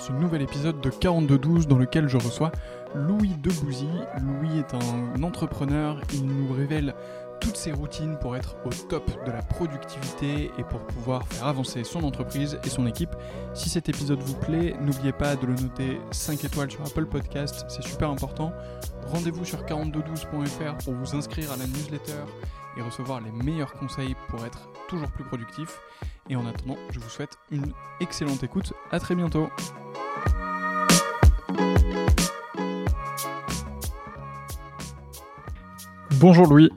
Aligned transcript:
ce 0.00 0.12
nouvel 0.12 0.42
épisode 0.42 0.80
de 0.80 0.88
4212 0.88 1.68
dans 1.68 1.76
lequel 1.76 2.08
je 2.08 2.16
reçois 2.16 2.50
Louis 2.94 3.34
Debouzy. 3.42 3.88
Louis 4.22 4.58
est 4.58 4.74
un 4.74 5.22
entrepreneur, 5.22 6.00
il 6.14 6.24
nous 6.24 6.52
révèle 6.52 6.94
toutes 7.40 7.56
ses 7.56 7.72
routines 7.72 8.18
pour 8.18 8.36
être 8.36 8.56
au 8.64 8.70
top 8.70 9.10
de 9.24 9.30
la 9.30 9.42
productivité 9.42 10.50
et 10.58 10.64
pour 10.64 10.80
pouvoir 10.80 11.26
faire 11.28 11.46
avancer 11.46 11.84
son 11.84 12.02
entreprise 12.02 12.58
et 12.64 12.68
son 12.68 12.86
équipe. 12.86 13.14
Si 13.54 13.68
cet 13.68 13.88
épisode 13.88 14.20
vous 14.20 14.36
plaît, 14.36 14.74
n'oubliez 14.80 15.12
pas 15.12 15.36
de 15.36 15.46
le 15.46 15.54
noter 15.54 16.00
5 16.10 16.44
étoiles 16.44 16.70
sur 16.70 16.82
Apple 16.82 17.06
Podcast, 17.06 17.64
c'est 17.68 17.82
super 17.82 18.10
important. 18.10 18.52
Rendez-vous 19.06 19.44
sur 19.44 19.64
4212.fr 19.64 20.84
pour 20.84 20.94
vous 20.94 21.14
inscrire 21.14 21.52
à 21.52 21.56
la 21.56 21.66
newsletter 21.66 22.24
et 22.76 22.82
recevoir 22.82 23.20
les 23.20 23.32
meilleurs 23.44 23.72
conseils 23.74 24.14
pour 24.28 24.44
être 24.44 24.68
toujours 24.88 25.10
plus 25.10 25.24
productif. 25.24 25.80
Et 26.30 26.36
en 26.36 26.46
attendant, 26.46 26.76
je 26.92 27.00
vous 27.00 27.10
souhaite 27.10 27.38
une 27.50 27.72
excellente 28.00 28.44
écoute. 28.44 28.72
À 28.92 29.00
très 29.00 29.16
bientôt. 29.16 29.48
Bonjour 36.20 36.46
Louis. 36.46 36.70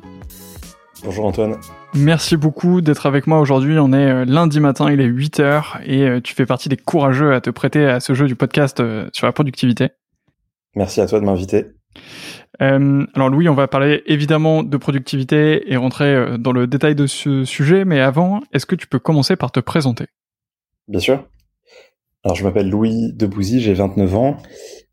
Bonjour 1.04 1.26
Antoine. 1.26 1.58
Merci 1.94 2.36
beaucoup 2.36 2.82
d'être 2.82 3.06
avec 3.06 3.28
moi 3.28 3.40
aujourd'hui. 3.40 3.78
On 3.78 3.94
est 3.94 4.10
euh, 4.10 4.26
lundi 4.26 4.60
matin, 4.60 4.92
il 4.92 5.00
est 5.00 5.08
8h 5.08 5.84
et 5.86 6.02
euh, 6.02 6.20
tu 6.20 6.34
fais 6.34 6.48
partie 6.48 6.68
des 6.68 6.78
courageux 6.78 7.36
à 7.36 7.42
te 7.42 7.52
prêter 7.52 7.86
à 7.86 8.00
ce 8.00 8.16
jeu 8.16 8.26
du 8.26 8.36
podcast 8.36 8.80
euh, 8.80 9.08
sur 9.14 9.28
la 9.28 9.34
productivité. 9.34 9.90
Merci 10.76 11.00
à 11.00 11.06
toi 11.06 11.20
de 11.20 11.26
m'inviter. 11.26 11.68
Euh, 12.62 13.06
alors 13.14 13.30
Louis, 13.30 13.50
on 13.50 13.56
va 13.56 13.68
parler 13.68 14.04
évidemment 14.06 14.64
de 14.64 14.78
productivité 14.78 15.72
et 15.72 15.78
rentrer 15.78 16.14
euh, 16.14 16.38
dans 16.38 16.52
le 16.52 16.68
détail 16.68 16.96
de 16.96 17.08
ce 17.08 17.46
sujet, 17.46 17.86
mais 17.86 18.00
avant, 18.00 18.42
est-ce 18.54 18.66
que 18.66 18.76
tu 18.76 18.88
peux 18.88 19.00
commencer 19.00 19.36
par 19.36 19.52
te 19.52 19.60
présenter? 19.60 20.06
Bien 20.88 21.00
sûr. 21.00 21.24
Alors 22.24 22.36
je 22.36 22.44
m'appelle 22.44 22.70
Louis 22.70 23.12
Debouzy, 23.14 23.60
j'ai 23.60 23.74
29 23.74 24.16
ans. 24.16 24.38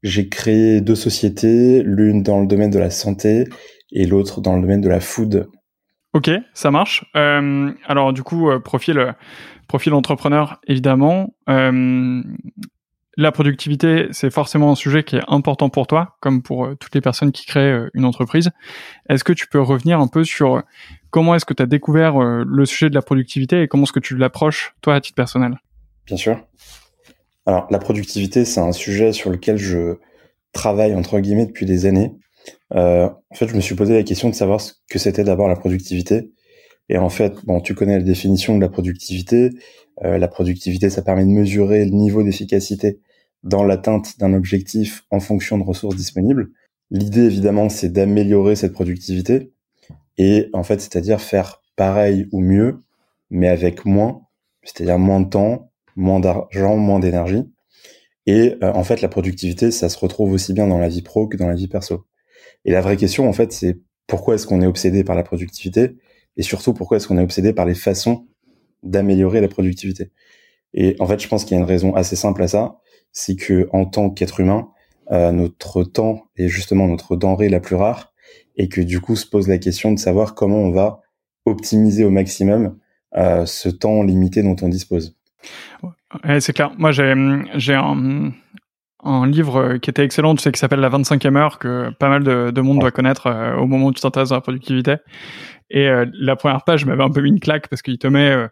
J'ai 0.03 0.29
créé 0.29 0.81
deux 0.81 0.95
sociétés, 0.95 1.83
l'une 1.85 2.23
dans 2.23 2.41
le 2.41 2.47
domaine 2.47 2.71
de 2.71 2.79
la 2.79 2.91
santé 2.91 3.45
et 3.93 4.07
l'autre 4.07 4.41
dans 4.41 4.57
le 4.57 4.63
domaine 4.63 4.81
de 4.81 4.89
la 4.89 5.01
food. 5.01 5.49
Ok, 6.13 6.31
ça 6.55 6.71
marche. 6.71 7.05
Euh, 7.15 7.73
alors 7.87 8.13
du 8.13 8.23
coup, 8.23 8.51
profil 8.65 9.15
profil 9.69 9.95
entrepreneur 9.95 10.61
évidemment. 10.67 11.35
Euh, 11.49 12.23
la 13.21 13.33
productivité, 13.33 14.07
c'est 14.13 14.31
forcément 14.31 14.73
un 14.73 14.75
sujet 14.75 15.05
qui 15.05 15.17
est 15.17 15.23
important 15.29 15.69
pour 15.69 15.87
toi, 15.87 16.17
comme 16.21 16.43
pour 16.43 16.65
euh, 16.65 16.75
toutes 16.75 16.95
les 16.95 17.01
personnes 17.01 17.33
qui 17.33 17.47
créent 17.47 17.73
euh, 17.73 17.91
une 17.95 18.05
entreprise. 18.05 18.51
Est-ce 19.09 19.25
que 19.25 19.33
tu 19.33 19.47
peux 19.47 19.61
revenir 19.61 20.01
un 20.01 20.07
peu 20.07 20.25
sur 20.25 20.57
euh, 20.57 20.61
comment 21.11 21.35
est-ce 21.35 21.45
que 21.45 21.55
tu 21.55 21.63
as 21.63 21.67
découvert 21.67 22.19
le 22.19 22.65
sujet 22.65 22.89
de 22.89 22.95
la 22.95 23.03
productivité 23.03 23.63
et 23.63 23.69
comment 23.69 23.83
est-ce 23.83 23.93
que 23.93 24.01
tu 24.01 24.17
l'approches, 24.17 24.75
toi, 24.81 24.95
à 24.95 25.01
titre 25.01 25.17
personnel? 25.17 25.61
Bien 26.07 26.17
sûr. 26.17 26.41
Alors, 27.47 27.67
la 27.71 27.79
productivité, 27.79 28.45
c'est 28.45 28.61
un 28.61 28.73
sujet 28.73 29.13
sur 29.13 29.31
lequel 29.31 29.57
je 29.57 29.97
travaille, 30.53 30.95
entre 30.95 31.19
guillemets, 31.19 31.47
depuis 31.47 31.67
des 31.67 31.87
années. 31.87 32.13
En 32.71 33.35
fait, 33.35 33.49
je 33.49 33.55
me 33.55 33.61
suis 33.61 33.75
posé 33.75 33.95
la 33.95 34.05
question 34.05 34.29
de 34.29 34.35
savoir 34.35 34.61
ce 34.61 34.75
que 34.89 34.99
c'était 35.01 35.25
d'abord 35.25 35.49
la 35.49 35.57
productivité. 35.57 36.31
Et 36.89 36.97
en 36.97 37.09
fait, 37.09 37.35
bon, 37.45 37.61
tu 37.61 37.75
connais 37.75 37.99
la 37.99 38.05
définition 38.05 38.55
de 38.57 38.61
la 38.61 38.69
productivité. 38.69 39.51
La 40.01 40.29
productivité, 40.29 40.91
ça 40.91 41.03
permet 41.03 41.25
de 41.25 41.31
mesurer 41.31 41.85
le 41.85 41.91
niveau 41.91 42.23
d'efficacité 42.23 43.01
dans 43.43 43.65
l'atteinte 43.65 44.19
d'un 44.19 44.35
objectif 44.35 45.05
en 45.11 45.21
fonction 45.21 45.59
de 45.59 45.65
ressources 45.65 45.97
disponibles. 45.97 46.51
L'idée, 46.91 47.25
évidemment, 47.25 47.69
c'est 47.69 47.89
d'améliorer 47.89 48.57
cette 48.57 48.73
productivité 48.73 49.53
et 50.19 50.51
en 50.53 50.63
fait, 50.63 50.81
c'est-à-dire 50.81 51.21
faire 51.21 51.63
pareil 51.77 52.29
ou 52.33 52.41
mieux, 52.41 52.83
mais 53.31 53.49
avec 53.49 53.85
moins, 53.85 54.23
c'est-à-dire 54.63 54.99
moins 54.99 55.21
de 55.21 55.29
temps, 55.31 55.71
moins 55.97 56.21
d'argent, 56.21 56.77
moins 56.77 56.99
d'énergie. 56.99 57.45
Et 58.27 58.57
euh, 58.63 58.73
en 58.73 58.85
fait, 58.85 59.01
la 59.01 59.09
productivité, 59.09 59.71
ça 59.71 59.89
se 59.89 59.99
retrouve 59.99 60.33
aussi 60.33 60.53
bien 60.53 60.67
dans 60.67 60.79
la 60.79 60.89
vie 60.89 61.03
pro 61.03 61.27
que 61.27 61.37
dans 61.37 61.49
la 61.49 61.55
vie 61.55 61.69
perso. 61.69 62.07
Et 62.65 62.73
la 62.73 62.81
vraie 62.81 62.97
question, 62.97 63.29
en 63.29 63.33
fait, 63.33 63.53
c'est 63.53 63.79
pourquoi 64.07 64.35
est-ce 64.35 64.47
qu'on 64.47 64.61
est 64.61 64.67
obsédé 64.67 65.05
par 65.05 65.17
la 65.17 65.23
productivité 65.23 65.97
et 66.37 66.43
surtout 66.43 66.75
pourquoi 66.75 66.99
est-ce 66.99 67.09
qu'on 67.09 67.19
est 67.19 67.23
obsédé 67.23 67.53
par 67.53 67.65
les 67.65 67.75
façons 67.75 68.27
d'améliorer 68.83 69.41
la 69.41 69.49
productivité? 69.49 70.11
Et 70.75 70.97
en 71.01 71.07
fait, 71.07 71.21
je 71.21 71.29
pense 71.29 71.45
qu'il 71.45 71.57
y 71.57 71.59
a 71.59 71.63
une 71.63 71.69
raison 71.69 71.95
assez 71.95 72.17
simple 72.17 72.43
à 72.43 72.49
ça, 72.49 72.79
c'est 73.13 73.37
que 73.37 73.69
en 73.73 73.85
tant 73.85 74.11
qu'être 74.11 74.41
humain, 74.41 74.69
euh, 75.11 75.33
notre 75.33 75.85
temps 75.85 76.27
est 76.37 76.49
justement 76.49 76.87
notre 76.87 77.17
denrée 77.17 77.49
la 77.49 77.61
plus 77.61 77.77
rare, 77.77 78.13
et 78.57 78.69
que 78.69 78.81
du 78.81 79.01
coup 79.01 79.17
se 79.17 79.27
pose 79.27 79.49
la 79.49 79.59
question 79.59 79.93
de 79.93 79.99
savoir 79.99 80.35
comment 80.35 80.59
on 80.59 80.71
va 80.71 81.01
optimiser 81.47 82.05
au 82.05 82.11
maximum 82.11 82.79
euh, 83.17 83.47
ce 83.47 83.69
temps 83.69 84.03
limité 84.03 84.43
dont 84.43 84.57
on 84.63 84.69
dispose. 84.69 85.17
Ouais, 86.25 86.41
c'est 86.41 86.53
clair. 86.53 86.73
Moi, 86.77 86.93
j'ai 86.93 87.15
j'ai 87.55 87.75
un, 87.75 88.33
un 89.03 89.27
livre 89.27 89.79
qui 89.79 89.91
était 89.91 90.05
excellent, 90.05 90.35
tu 90.35 90.43
sais, 90.43 90.53
qui 90.53 90.59
s'appelle 90.59 90.81
La 90.81 90.91
25e 90.91 91.37
heure, 91.37 91.59
que 91.59 91.91
pas 91.99 92.09
mal 92.09 92.23
de, 92.23 92.51
de 92.51 92.61
monde 92.61 92.81
doit 92.81 92.91
connaître 92.91 93.27
euh, 93.27 93.57
au 93.57 93.67
moment 93.67 93.87
où 93.87 93.93
tu 93.93 94.01
t'intéresses 94.01 94.33
à 94.33 94.37
la 94.37 94.41
productivité. 94.41 94.97
Et 95.71 95.89
euh, 95.89 96.07
la 96.13 96.37
première 96.37 96.65
page 96.65 96.85
m'avait 96.85 97.03
un 97.03 97.11
peu 97.11 97.21
mis 97.21 97.31
une 97.31 97.41
claque 97.41 97.69
parce 97.69 97.83
qu'il 97.83 97.99
te 97.99 98.07
met 98.07 98.31
euh, 98.31 98.49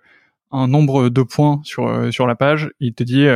un 0.50 0.68
nombre 0.68 1.08
de 1.08 1.22
points 1.22 1.60
sur 1.64 2.12
sur 2.12 2.26
la 2.26 2.34
page. 2.34 2.70
Il 2.80 2.94
te 2.94 3.02
dit 3.02 3.26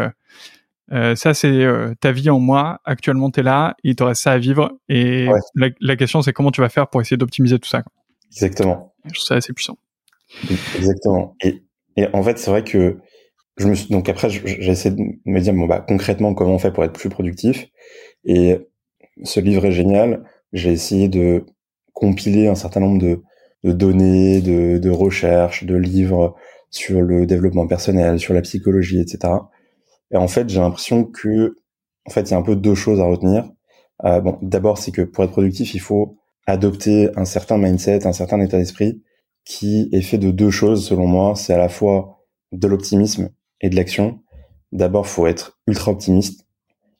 euh, 0.93 1.17
ça, 1.17 1.33
c'est 1.35 1.49
euh, 1.49 1.95
ta 2.01 2.13
vie 2.13 2.31
en 2.31 2.39
moi. 2.39 2.81
Actuellement, 2.85 3.31
tu 3.31 3.41
es 3.41 3.43
là, 3.43 3.77
il 3.83 3.97
te 3.97 4.03
reste 4.03 4.23
ça 4.23 4.33
à 4.33 4.39
vivre. 4.39 4.79
Et 4.89 5.29
la, 5.55 5.69
la, 5.81 5.97
question, 5.97 6.23
c'est 6.23 6.33
comment 6.33 6.51
tu 6.51 6.61
vas 6.61 6.69
faire 6.69 6.89
pour 6.89 7.01
essayer 7.01 7.17
d'optimiser 7.17 7.59
tout 7.59 7.69
ça. 7.69 7.83
Quoi. 7.83 7.93
Exactement. 8.31 8.95
Je 9.07 9.15
trouve 9.15 9.25
ça 9.25 9.35
assez 9.37 9.53
puissant. 9.53 9.79
Exactement. 10.77 11.35
Et, 11.43 11.63
et 11.97 12.07
en 12.13 12.23
fait, 12.23 12.39
c'est 12.39 12.51
vrai 12.51 12.65
que 12.65 12.99
je 13.57 13.69
me 13.69 13.75
suis, 13.75 13.89
donc 13.89 14.09
après, 14.09 14.29
j'ai 14.31 14.71
essayé 14.71 14.95
de 14.95 15.03
me 15.25 15.41
dire, 15.41 15.55
bon, 15.55 15.67
bah, 15.67 15.85
concrètement, 15.87 16.35
comment 16.35 16.55
on 16.55 16.59
fait 16.59 16.73
pour 16.73 16.85
être 16.85 16.93
plus 16.93 17.09
productif? 17.09 17.69
Et 18.25 18.59
ce 19.25 19.41
livre 19.41 19.65
est 19.67 19.73
génial. 19.73 20.25
J'ai 20.53 20.73
essayé 20.73 21.09
de 21.09 21.45
compiler 21.93 22.49
un 22.49 22.55
certain 22.55 22.81
nombre 22.81 23.01
de, 23.01 23.23
de 23.65 23.73
données, 23.73 24.41
de, 24.41 24.79
de 24.79 24.91
recherches, 24.91 25.65
de 25.65 25.77
livres 25.77 26.35
sur 26.71 27.01
le 27.01 27.27
développement 27.27 27.67
personnel, 27.67 28.19
sur 28.19 28.35
la 28.35 28.41
psychologie, 28.43 29.01
etc. 29.01 29.35
Et 30.13 30.17
en 30.17 30.29
fait, 30.29 30.49
j'ai 30.49 30.61
l'impression 30.61 31.05
que, 31.05 31.57
en 32.07 32.11
fait, 32.11 32.23
il 32.23 32.31
y 32.33 32.35
a 32.35 32.39
un 32.39 32.43
peu 32.43 32.57
deux 32.57 32.75
choses 32.75 33.01
à 33.01 33.05
retenir. 33.05 33.51
Euh, 34.05 34.21
bon, 34.21 34.39
d'abord, 34.43 34.79
c'est 34.79 34.93
que 34.93 35.03
pour 35.03 35.25
être 35.25 35.31
productif, 35.31 35.75
il 35.75 35.81
faut 35.81 36.17
adopter 36.47 37.11
un 37.17 37.25
certain 37.25 37.57
mindset, 37.57 38.07
un 38.07 38.13
certain 38.13 38.41
état 38.41 38.59
d'esprit 38.59 39.03
qui 39.45 39.89
est 39.93 40.03
fait 40.03 40.19
de 40.19 40.31
deux 40.31 40.51
choses, 40.51 40.87
selon 40.87 41.07
moi. 41.07 41.35
C'est 41.37 41.55
à 41.55 41.59
la 41.59 41.69
fois 41.69 42.19
de 42.53 42.69
l'optimisme 42.69 43.31
et 43.61 43.71
de 43.71 43.77
l'action. 43.77 44.21
D'abord, 44.73 45.07
faut 45.07 45.27
être 45.27 45.59
ultra 45.67 45.93
optimiste. 45.93 46.47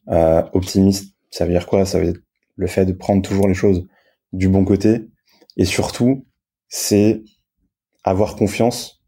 Euh, 0.09 0.43
optimiste, 0.53 1.15
ça 1.31 1.45
veut 1.45 1.53
dire 1.53 1.67
quoi? 1.67 1.85
Ça 1.85 1.99
veut 1.99 2.13
dire 2.13 2.21
le 2.57 2.67
fait 2.67 2.85
de 2.85 2.93
prendre 2.93 3.23
toujours 3.23 3.49
les 3.49 3.55
choses 3.55 3.87
du 4.33 4.49
bon 4.49 4.65
côté. 4.65 5.09
Et 5.57 5.65
surtout, 5.65 6.27
c'est 6.69 7.23
avoir 8.05 8.37
confiance 8.37 9.03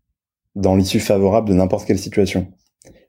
dans 0.54 0.76
l'issue 0.76 1.00
favorable 1.00 1.48
de 1.48 1.54
n'importe 1.54 1.86
quelle 1.86 1.98
situation. 1.98 2.52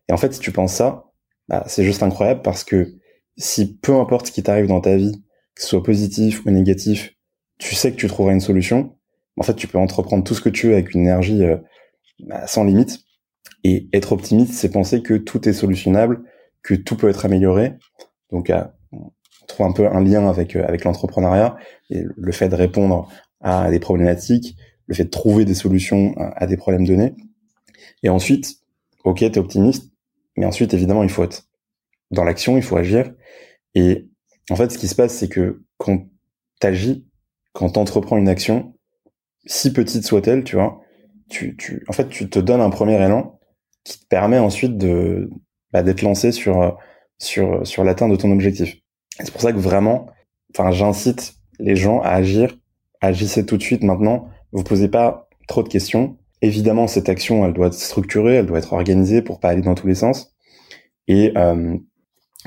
Et 0.09 0.13
en 0.13 0.17
fait, 0.17 0.33
si 0.33 0.39
tu 0.39 0.51
penses 0.51 0.73
ça, 0.73 1.05
bah, 1.47 1.63
c'est 1.67 1.83
juste 1.83 2.03
incroyable 2.03 2.41
parce 2.41 2.63
que 2.63 2.95
si 3.37 3.77
peu 3.77 3.95
importe 3.95 4.27
ce 4.27 4.31
qui 4.31 4.43
t'arrive 4.43 4.67
dans 4.67 4.81
ta 4.81 4.95
vie, 4.95 5.23
que 5.55 5.61
ce 5.61 5.69
soit 5.69 5.83
positif 5.83 6.45
ou 6.45 6.51
négatif, 6.51 7.13
tu 7.57 7.75
sais 7.75 7.91
que 7.91 7.97
tu 7.97 8.07
trouveras 8.07 8.33
une 8.33 8.41
solution. 8.41 8.95
En 9.37 9.43
fait, 9.43 9.55
tu 9.55 9.67
peux 9.67 9.77
entreprendre 9.77 10.23
tout 10.23 10.33
ce 10.33 10.41
que 10.41 10.49
tu 10.49 10.67
veux 10.67 10.73
avec 10.73 10.93
une 10.93 11.01
énergie 11.01 11.43
euh, 11.43 11.57
bah, 12.19 12.47
sans 12.47 12.63
limite. 12.63 12.99
Et 13.63 13.89
être 13.93 14.11
optimiste, 14.11 14.53
c'est 14.53 14.69
penser 14.69 15.01
que 15.01 15.15
tout 15.15 15.47
est 15.47 15.53
solutionnable, 15.53 16.23
que 16.61 16.75
tout 16.75 16.95
peut 16.95 17.09
être 17.09 17.25
amélioré. 17.25 17.73
Donc, 18.31 18.49
euh, 18.49 18.63
on 18.91 19.11
trouve 19.47 19.65
un 19.65 19.71
peu 19.71 19.87
un 19.87 20.03
lien 20.03 20.27
avec 20.27 20.55
euh, 20.55 20.65
avec 20.65 20.83
l'entrepreneuriat 20.83 21.57
et 21.89 22.03
le 22.15 22.31
fait 22.31 22.49
de 22.49 22.55
répondre 22.55 23.09
à 23.41 23.69
des 23.69 23.79
problématiques, 23.79 24.55
le 24.87 24.95
fait 24.95 25.05
de 25.05 25.09
trouver 25.09 25.45
des 25.45 25.53
solutions 25.53 26.13
à 26.17 26.47
des 26.47 26.57
problèmes 26.57 26.85
donnés. 26.85 27.13
Et 28.03 28.09
ensuite, 28.09 28.57
ok, 29.03 29.19
t'es 29.19 29.37
optimiste, 29.37 29.91
mais 30.37 30.45
ensuite, 30.45 30.73
évidemment, 30.73 31.03
il 31.03 31.09
faut 31.09 31.23
être 31.23 31.47
dans 32.11 32.23
l'action, 32.23 32.57
il 32.57 32.63
faut 32.63 32.77
agir. 32.77 33.11
Et 33.73 34.09
en 34.49 34.55
fait, 34.55 34.71
ce 34.71 34.77
qui 34.77 34.87
se 34.87 34.95
passe, 34.95 35.13
c'est 35.13 35.29
que 35.29 35.63
quand 35.77 36.07
t'agis, 36.59 37.07
quand 37.53 37.69
t'entreprends 37.71 38.17
une 38.17 38.29
action, 38.29 38.75
si 39.45 39.73
petite 39.73 40.05
soit-elle, 40.05 40.43
tu 40.43 40.55
vois, 40.55 40.81
tu, 41.29 41.55
tu, 41.57 41.83
en 41.87 41.93
fait, 41.93 42.09
tu 42.09 42.29
te 42.29 42.39
donnes 42.39 42.61
un 42.61 42.69
premier 42.69 43.01
élan 43.03 43.39
qui 43.83 43.99
te 43.99 44.07
permet 44.07 44.39
ensuite 44.39 44.77
de 44.77 45.29
bah, 45.71 45.83
d'être 45.83 46.01
lancé 46.01 46.31
sur 46.31 46.77
sur 47.19 47.65
sur 47.65 47.83
l'atteinte 47.83 48.11
de 48.11 48.15
ton 48.15 48.31
objectif. 48.31 48.75
C'est 49.19 49.31
pour 49.31 49.41
ça 49.41 49.53
que 49.53 49.57
vraiment, 49.57 50.07
enfin, 50.53 50.71
j'incite 50.71 51.35
les 51.59 51.75
gens 51.75 52.01
à 52.01 52.09
agir. 52.09 52.57
Agissez 53.01 53.45
tout 53.45 53.57
de 53.57 53.63
suite 53.63 53.83
maintenant. 53.83 54.29
Vous 54.51 54.63
posez 54.63 54.89
pas 54.89 55.29
trop 55.47 55.63
de 55.63 55.69
questions. 55.69 56.17
Évidemment, 56.45 56.85
cette 56.85 57.09
action, 57.09 57.43
elle 57.43 57.53
doit 57.53 57.67
être 57.67 57.73
structurée, 57.73 58.35
elle 58.35 58.45
doit 58.45 58.59
être 58.59 58.73
organisée 58.73 59.23
pour 59.23 59.39
pas 59.39 59.49
aller 59.49 59.63
dans 59.63 59.73
tous 59.73 59.87
les 59.87 59.95
sens. 59.95 60.35
Et 61.07 61.35
euh, 61.35 61.75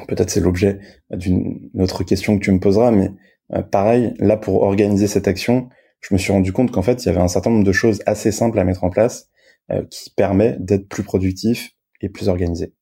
peut-être 0.06 0.30
c'est 0.30 0.38
l'objet 0.38 0.78
d'une 1.10 1.68
autre 1.80 2.04
question 2.04 2.38
que 2.38 2.44
tu 2.44 2.52
me 2.52 2.60
poseras, 2.60 2.92
mais 2.92 3.10
euh, 3.54 3.62
pareil, 3.62 4.14
là 4.20 4.36
pour 4.36 4.62
organiser 4.62 5.08
cette 5.08 5.26
action, 5.26 5.68
je 6.00 6.14
me 6.14 6.18
suis 6.18 6.30
rendu 6.30 6.52
compte 6.52 6.70
qu'en 6.70 6.82
fait, 6.82 7.04
il 7.04 7.06
y 7.06 7.08
avait 7.08 7.20
un 7.20 7.26
certain 7.26 7.50
nombre 7.50 7.64
de 7.64 7.72
choses 7.72 8.00
assez 8.06 8.30
simples 8.30 8.60
à 8.60 8.64
mettre 8.64 8.84
en 8.84 8.90
place 8.90 9.30
euh, 9.72 9.82
qui 9.90 10.10
permet 10.10 10.56
d'être 10.60 10.88
plus 10.88 11.02
productif 11.02 11.72
et 12.00 12.08
plus 12.08 12.28
organisé. 12.28 12.72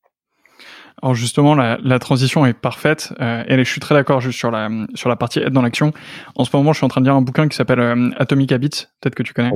Alors 1.01 1.15
justement, 1.15 1.55
la, 1.55 1.79
la 1.83 1.99
transition 1.99 2.45
est 2.45 2.53
parfaite. 2.53 3.11
Euh, 3.21 3.43
et 3.47 3.57
je 3.57 3.69
suis 3.69 3.79
très 3.79 3.95
d'accord 3.95 4.19
juste 4.19 4.37
sur 4.37 4.51
la 4.51 4.69
sur 4.95 5.09
la 5.09 5.15
partie 5.15 5.39
être 5.39 5.51
dans 5.53 5.61
l'action. 5.61 5.93
En 6.35 6.43
ce 6.43 6.55
moment, 6.55 6.73
je 6.73 6.77
suis 6.77 6.85
en 6.85 6.89
train 6.89 7.01
de 7.01 7.05
lire 7.05 7.15
un 7.15 7.21
bouquin 7.21 7.47
qui 7.47 7.55
s'appelle 7.55 7.79
euh, 7.79 8.09
Atomic 8.17 8.51
Habits. 8.51 8.85
Peut-être 8.99 9.15
que 9.15 9.23
tu 9.23 9.33
connais. 9.33 9.51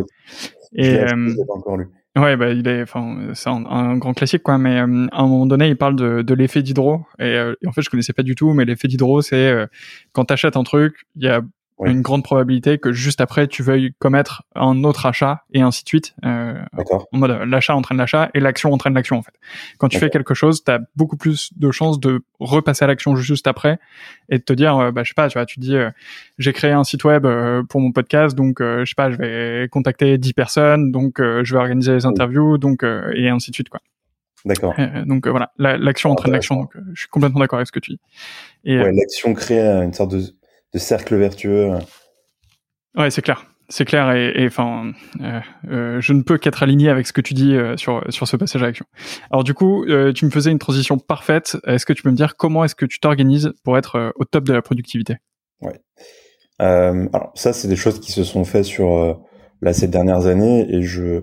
Et 0.74 1.00
euh, 1.00 1.36
pas 1.48 1.54
encore 1.54 1.78
lu. 1.78 1.88
Ouais, 2.18 2.36
bah 2.36 2.50
il 2.50 2.68
est, 2.68 2.82
enfin, 2.82 3.32
c'est 3.34 3.50
un, 3.50 3.98
grand 3.98 4.14
classique 4.14 4.44
quoi. 4.44 4.58
Mais 4.58 4.80
euh, 4.80 5.08
à 5.12 5.22
un 5.22 5.28
moment 5.28 5.46
donné, 5.46 5.70
il 5.70 5.78
parle 5.78 5.96
de, 5.96 6.22
de 6.22 6.34
l'effet 6.34 6.62
d'hydro. 6.62 7.02
Et, 7.20 7.34
et, 7.34 7.68
en 7.68 7.72
fait, 7.72 7.82
je 7.82 7.90
connaissais 7.90 8.14
pas 8.14 8.24
du 8.24 8.36
tout, 8.36 8.54
mais 8.54 8.66
l'effet 8.66 8.88
d'hydro, 8.88 9.22
c'est 9.22 9.54
quand 10.12 10.26
t'achètes 10.26 10.58
un 10.58 10.64
truc, 10.64 11.06
il 11.16 11.24
y 11.24 11.30
a 11.30 11.42
une 11.86 12.02
grande 12.02 12.24
probabilité 12.24 12.78
que 12.78 12.92
juste 12.92 13.22
après 13.22 13.48
tu 13.48 13.64
veuilles 13.64 13.94
commettre 14.00 14.44
un 14.56 14.84
autre 14.84 15.06
achat 15.06 15.44
et 15.54 15.62
ainsi 15.62 15.84
de 15.84 15.90
suite. 15.90 16.16
Euh, 16.26 16.62
en 17.12 17.18
mode 17.18 17.32
l'achat 17.46 17.76
entraîne 17.76 17.98
l'achat 17.98 18.30
et 18.34 18.40
l'action 18.40 18.72
entraîne 18.74 18.94
l'action 18.94 19.18
en 19.18 19.22
fait. 19.22 19.34
Quand 19.78 19.88
tu 19.88 19.98
fais 19.98 20.10
quelque 20.10 20.34
chose, 20.34 20.64
tu 20.64 20.72
as 20.72 20.80
beaucoup 20.96 21.18
plus 21.18 21.52
de 21.56 21.72
chances 21.72 22.00
de 22.00 22.22
repasser 22.40 22.86
à 22.86 22.88
l'action 22.88 23.16
juste 23.16 23.48
après 23.48 23.80
et 24.30 24.38
de 24.38 24.44
te 24.44 24.54
dire 24.54 24.78
euh, 24.78 24.92
bah 24.92 25.04
je 25.04 25.10
sais 25.10 25.16
pas, 25.16 25.30
tu 25.30 25.38
vois, 25.38 25.46
tu 25.46 25.60
dis 25.60 25.76
euh, 25.76 25.90
j'ai 26.38 26.54
créé 26.54 26.72
un 26.72 26.84
site 26.84 27.04
web 27.04 27.26
euh, 27.26 27.64
pour 27.64 27.82
mon 27.82 27.92
podcast 27.92 28.36
donc 28.36 28.58
je 28.60 28.86
sais 28.86 28.96
pas, 28.96 29.12
je 29.12 29.18
vais 29.18 29.68
contacter 29.70 30.18
10 30.18 30.34
personnes 30.34 30.92
donc 30.92 31.16
je 31.20 31.54
vais 31.54 31.60
organiser 31.60 31.94
les 31.94 32.06
interviews 32.06 32.58
donc 32.58 32.84
et 32.84 33.30
ainsi 33.30 33.52
de 33.52 33.56
suite 33.56 33.70
quoi. 33.70 33.80
D'accord. 34.44 34.74
donc 35.06 35.28
voilà, 35.28 35.52
l'action 35.58 36.10
entraîne 36.10 36.32
l'action 36.32 36.56
donc 36.56 36.72
je 36.94 37.02
suis 37.02 37.10
complètement 37.10 37.40
d'accord 37.40 37.58
avec 37.58 37.68
ce 37.68 37.72
que 37.72 37.80
tu 37.80 37.92
dis. 37.92 38.00
Et, 38.64 38.78
ouais, 38.78 38.92
l'action 38.92 39.34
crée 39.34 39.60
une 39.60 39.94
sorte 39.94 40.12
de 40.12 40.22
de 40.74 40.80
cercle 40.80 41.16
vertueux. 41.16 41.72
Ouais, 42.96 43.10
c'est 43.10 43.22
clair. 43.22 43.46
C'est 43.72 43.86
clair 43.86 44.12
et 44.12 44.46
enfin, 44.46 44.92
euh, 45.22 45.40
euh, 45.70 46.02
je 46.02 46.12
ne 46.12 46.24
peux 46.24 46.38
qu'être 46.38 46.62
aligné 46.62 46.90
avec 46.90 47.08
ce 47.08 47.14
que 47.14 47.22
tu 47.22 47.34
dis 47.34 47.56
euh, 47.56 47.78
sur 47.78 48.04
sur 48.10 48.28
ce 48.28 48.36
passage 48.36 48.62
à 48.62 48.66
l'action. 48.66 48.86
Alors 49.30 49.46
du 49.46 49.54
coup, 49.54 49.86
tu 50.14 50.26
me 50.26 50.30
faisais 50.30 50.52
une 50.52 50.60
transition 50.60 50.98
parfaite. 50.98 51.56
Est-ce 51.66 51.86
que 51.86 51.94
tu 51.94 52.04
peux 52.04 52.12
me 52.12 52.16
dire 52.18 52.36
comment 52.36 52.66
est-ce 52.66 52.76
que 52.76 52.86
tu 52.86 53.00
t'organises 53.00 53.54
pour 53.64 53.78
être 53.78 54.12
au 54.18 54.26
top 54.26 54.44
de 54.44 54.52
la 54.52 54.62
productivité? 54.62 55.18
Ouais. 55.62 55.80
alors 56.60 57.32
ça, 57.36 57.54
c'est 57.54 57.70
des 57.70 57.78
choses 57.78 58.02
qui 58.02 58.12
se 58.12 58.26
sont 58.26 58.44
faites 58.44 58.66
sur 58.66 59.18
là 59.62 59.72
ces 59.72 59.88
dernières 59.88 60.26
années 60.26 60.68
et 60.70 60.82
je 60.82 61.22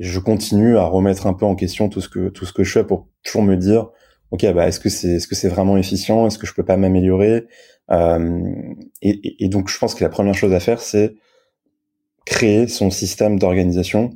je 0.00 0.20
continue 0.20 0.78
à 0.78 0.84
remettre 0.84 1.26
un 1.26 1.34
peu 1.34 1.44
en 1.44 1.54
question 1.54 1.90
tout 1.90 2.00
ce 2.00 2.08
que 2.08 2.30
tout 2.30 2.46
ce 2.46 2.54
que 2.54 2.64
je 2.64 2.72
fais 2.72 2.84
pour 2.84 3.08
toujours 3.22 3.42
me 3.42 3.56
dire 3.56 3.88
ok 4.30 4.52
bah 4.52 4.68
est-ce 4.68 4.80
que 4.80 4.88
c'est 4.88 5.08
est-ce 5.08 5.28
que 5.28 5.34
c'est 5.34 5.48
vraiment 5.48 5.76
efficient? 5.76 6.26
Est-ce 6.26 6.38
que 6.38 6.46
je 6.46 6.54
peux 6.54 6.64
pas 6.64 6.76
m'améliorer? 6.76 7.46
Euh, 7.90 8.74
et, 9.02 9.48
donc, 9.48 9.68
je 9.68 9.78
pense 9.78 9.94
que 9.94 10.04
la 10.04 10.10
première 10.10 10.34
chose 10.34 10.52
à 10.52 10.60
faire, 10.60 10.80
c'est 10.80 11.14
créer 12.26 12.68
son 12.68 12.90
système 12.90 13.38
d'organisation. 13.38 14.10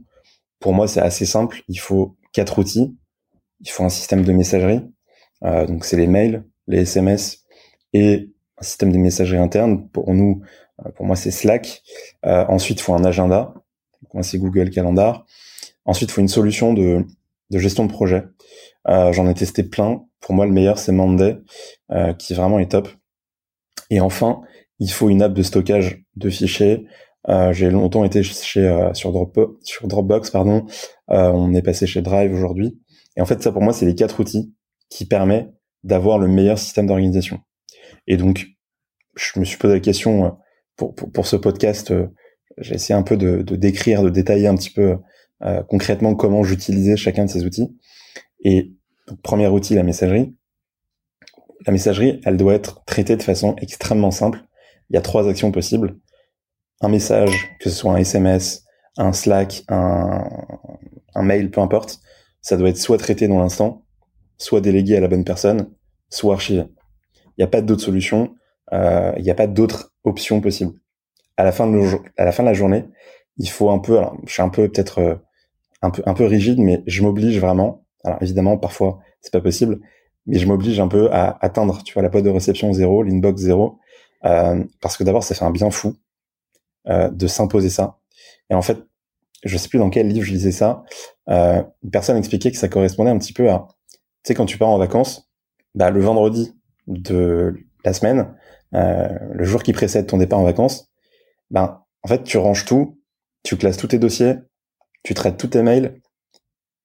Pour 0.61 0.73
moi, 0.75 0.87
c'est 0.89 1.01
assez 1.01 1.27
simple. 1.27 1.63
Il 1.69 1.79
faut 1.79 2.17
quatre 2.33 2.59
outils. 2.59 2.97
Il 3.61 3.71
faut 3.71 3.85
un 3.85 3.89
système 3.89 4.25
de 4.25 4.33
messagerie. 4.33 4.83
Euh, 5.45 5.67
donc, 5.67 5.85
c'est 5.85 5.97
les 5.97 6.07
mails, 6.07 6.45
les 6.67 6.81
SMS 6.81 7.45
et 7.93 8.31
un 8.59 8.63
système 8.63 8.93
de 8.93 8.99
messagerie 8.99 9.39
interne. 9.39 9.89
Pour 9.89 10.13
nous, 10.15 10.43
euh, 10.85 10.91
pour 10.91 11.07
moi, 11.07 11.17
c'est 11.17 11.31
Slack. 11.31 11.83
Ensuite, 12.23 12.81
il 12.81 12.83
faut 12.83 12.95
un 12.95 13.05
agenda. 13.05 13.55
Moi, 14.15 14.23
c'est 14.23 14.39
Google 14.39 14.71
Calendar. 14.71 15.27
Ensuite, 15.85 16.11
il 16.11 16.13
faut 16.13 16.21
une 16.21 16.29
solution 16.29 16.75
de, 16.75 17.05
de 17.51 17.59
gestion 17.59 17.87
de 17.87 17.91
projet. 17.91 18.25
Euh, 18.89 19.13
J'en 19.13 19.29
ai 19.29 19.35
testé 19.35 19.63
plein. 19.63 20.05
Pour 20.21 20.35
moi, 20.35 20.47
le 20.47 20.53
meilleur, 20.53 20.79
c'est 20.79 20.93
Monday, 20.93 21.39
euh, 21.91 22.13
qui 22.13 22.35
vraiment 22.35 22.59
est 22.59 22.71
top. 22.71 22.89
Et 23.91 24.01
enfin, 24.01 24.43
il 24.79 24.91
faut 24.91 25.11
une 25.11 25.23
app 25.23 25.33
de 25.33 25.43
stockage 25.43 26.03
de 26.17 26.31
fichiers. 26.31 26.87
Euh, 27.29 27.53
j'ai 27.53 27.71
longtemps 27.71 28.05
été 28.05 28.23
chez 28.23 28.67
euh, 28.67 28.93
sur, 28.95 29.13
sur 29.63 29.87
Dropbox, 29.87 30.31
pardon. 30.31 30.67
Euh, 31.11 31.31
on 31.31 31.55
est 31.55 31.63
passé 31.63 31.87
chez 31.87 32.03
Drive 32.03 32.33
aujourd'hui. 32.33 32.81
Et 33.17 33.21
en 33.21 33.27
fait, 33.27 33.43
ça 33.43 33.53
pour 33.53 33.63
moi, 33.63 33.73
c'est 33.73 33.87
les 33.87 33.95
quatre 33.95 34.21
outils 34.21 34.55
qui 34.91 35.07
permettent 35.07 35.53
d'avoir 35.85 36.19
le 36.19 36.27
meilleur 36.27 36.59
système 36.59 36.87
d'organisation. 36.87 37.41
Et 38.07 38.17
donc, 38.17 38.47
je 39.15 39.39
me 39.39 39.45
suis 39.45 39.59
posé 39.59 39.75
la 39.75 39.81
question 39.81 40.37
pour, 40.77 40.95
pour, 40.95 41.27
ce 41.27 41.37
podcast. 41.37 41.93
j'ai 42.59 42.75
essayé 42.75 42.95
un 42.95 43.03
peu 43.03 43.17
de, 43.17 43.43
de, 43.43 43.57
décrire, 43.57 44.03
de 44.03 44.09
détailler 44.09 44.47
un 44.47 44.55
petit 44.55 44.71
peu 44.71 44.97
concrètement 45.69 46.15
comment 46.15 46.45
j'utilisais 46.45 46.97
chacun 46.97 47.27
de 47.27 47.31
ces 47.31 47.45
outils. 47.45 47.77
Et 48.45 48.73
premier 49.23 49.49
outil, 49.49 49.75
la 49.75 49.83
messagerie 49.83 50.35
la 51.67 51.73
messagerie, 51.73 52.21
elle 52.25 52.37
doit 52.37 52.55
être 52.55 52.85
traitée 52.87 53.17
de 53.17 53.23
façon 53.23 53.55
extrêmement 53.61 54.11
simple. 54.11 54.41
Il 54.91 54.95
y 54.95 54.97
a 54.97 55.03
trois 55.03 55.29
actions 55.29 55.53
possibles. 55.53 55.97
Un 56.81 56.89
message, 56.89 57.51
que 57.61 57.71
ce 57.71 57.77
soit 57.77 57.93
un 57.93 57.97
SMS, 57.97 58.65
un 58.97 59.13
Slack, 59.13 59.63
un, 59.69 60.29
un 61.15 61.23
mail, 61.23 61.51
peu 61.51 61.61
importe, 61.61 62.01
ça 62.41 62.57
doit 62.57 62.69
être 62.69 62.79
soit 62.79 62.99
traité 62.99 63.29
dans 63.29 63.39
l'instant, 63.39 63.85
soit 64.39 64.61
délégué 64.61 64.97
à 64.97 65.01
la 65.01 65.09
bonne 65.09 65.25
personne, 65.25 65.71
soit 66.11 66.35
archivé. 66.35 66.65
Il 67.27 67.35
n'y 67.39 67.45
a 67.45 67.49
pas 67.49 67.63
d'autre 67.63 67.83
solution, 67.83 68.35
euh, 68.73 69.13
il 69.17 69.23
n'y 69.23 69.31
a 69.31 69.35
pas 69.35 69.47
d'autres 69.47 69.93
options 70.05 70.41
possibles. 70.41 70.75
À 71.37 71.45
la 71.45 71.53
fin 71.53 71.71
de 71.71 71.81
à 72.19 72.25
la 72.25 72.33
fin 72.33 72.43
de 72.43 72.49
la 72.49 72.55
journée, 72.55 72.85
il 73.39 73.49
faut 73.49 73.71
un 73.71 73.79
peu, 73.79 73.99
alors 73.99 74.17
je 74.27 74.33
suis 74.33 74.43
un 74.43 74.49
peu 74.49 74.69
peut-être 74.69 74.99
euh, 74.99 75.15
un 75.81 75.91
peu 75.91 76.03
un 76.05 76.15
peu 76.15 76.27
rigide, 76.27 76.59
mais 76.59 76.83
je 76.87 77.03
m'oblige 77.03 77.39
vraiment. 77.39 77.82
Alors 78.05 78.19
évidemment, 78.23 78.59
parfois 78.59 79.01
c'est 79.21 79.33
pas 79.33 79.41
possible, 79.41 79.81
mais 80.27 80.39
je 80.39 80.47
m'oblige 80.47 80.81
un 80.81 80.89
peu 80.89 81.11
à 81.13 81.39
atteindre, 81.45 81.83
tu 81.83 81.95
vois, 81.95 82.03
la 82.03 82.09
boîte 82.09 82.25
de 82.25 82.31
réception 82.31 82.73
zéro, 82.73 83.03
l'inbox 83.03 83.41
zéro, 83.41 83.79
euh, 84.25 84.65
parce 84.81 84.97
que 84.97 85.05
d'abord, 85.05 85.25
ça 85.25 85.35
fait 85.35 85.45
un 85.45 85.51
bien 85.51 85.71
fou 85.71 85.97
euh, 86.89 87.09
de 87.11 87.27
s'imposer 87.27 87.71
ça. 87.71 87.99
Et 88.51 88.55
en 88.55 88.63
fait, 88.63 88.79
je 89.45 89.57
sais 89.57 89.69
plus 89.69 89.79
dans 89.79 89.91
quel 89.91 90.09
livre 90.09 90.25
je 90.25 90.33
lisais 90.33 90.53
ça, 90.53 90.85
euh, 91.29 91.63
une 91.83 91.91
personne 91.91 92.17
expliquait 92.17 92.51
que 92.53 92.57
ça 92.57 92.69
correspondait 92.69 93.11
un 93.11 93.19
petit 93.19 93.33
peu 93.33 93.51
à, 93.51 93.69
tu 93.91 93.99
sais, 94.29 94.35
quand 94.35 94.47
tu 94.47 94.59
pars 94.59 94.69
en 94.69 94.79
vacances, 94.79 95.31
bah, 95.75 95.91
le 95.91 96.01
vendredi 96.01 96.55
de 96.87 97.57
la 97.85 97.93
semaine, 97.93 98.35
le 98.73 99.45
jour 99.45 99.63
qui 99.63 99.73
précède 99.73 100.07
ton 100.07 100.19
départ 100.19 100.39
en 100.39 100.45
vacances, 100.45 100.91
ben, 101.51 101.83
en 102.03 102.09
fait, 102.09 102.23
tu 102.25 102.39
ranges 102.39 102.65
tout, 102.65 102.99
tu 103.43 103.57
classes 103.57 103.77
tous 103.77 103.89
tes 103.89 103.99
dossiers, 103.99 104.37
tu 105.03 105.15
traites 105.15 105.37
tous 105.37 105.49
tes 105.49 105.63
mails, 105.63 106.01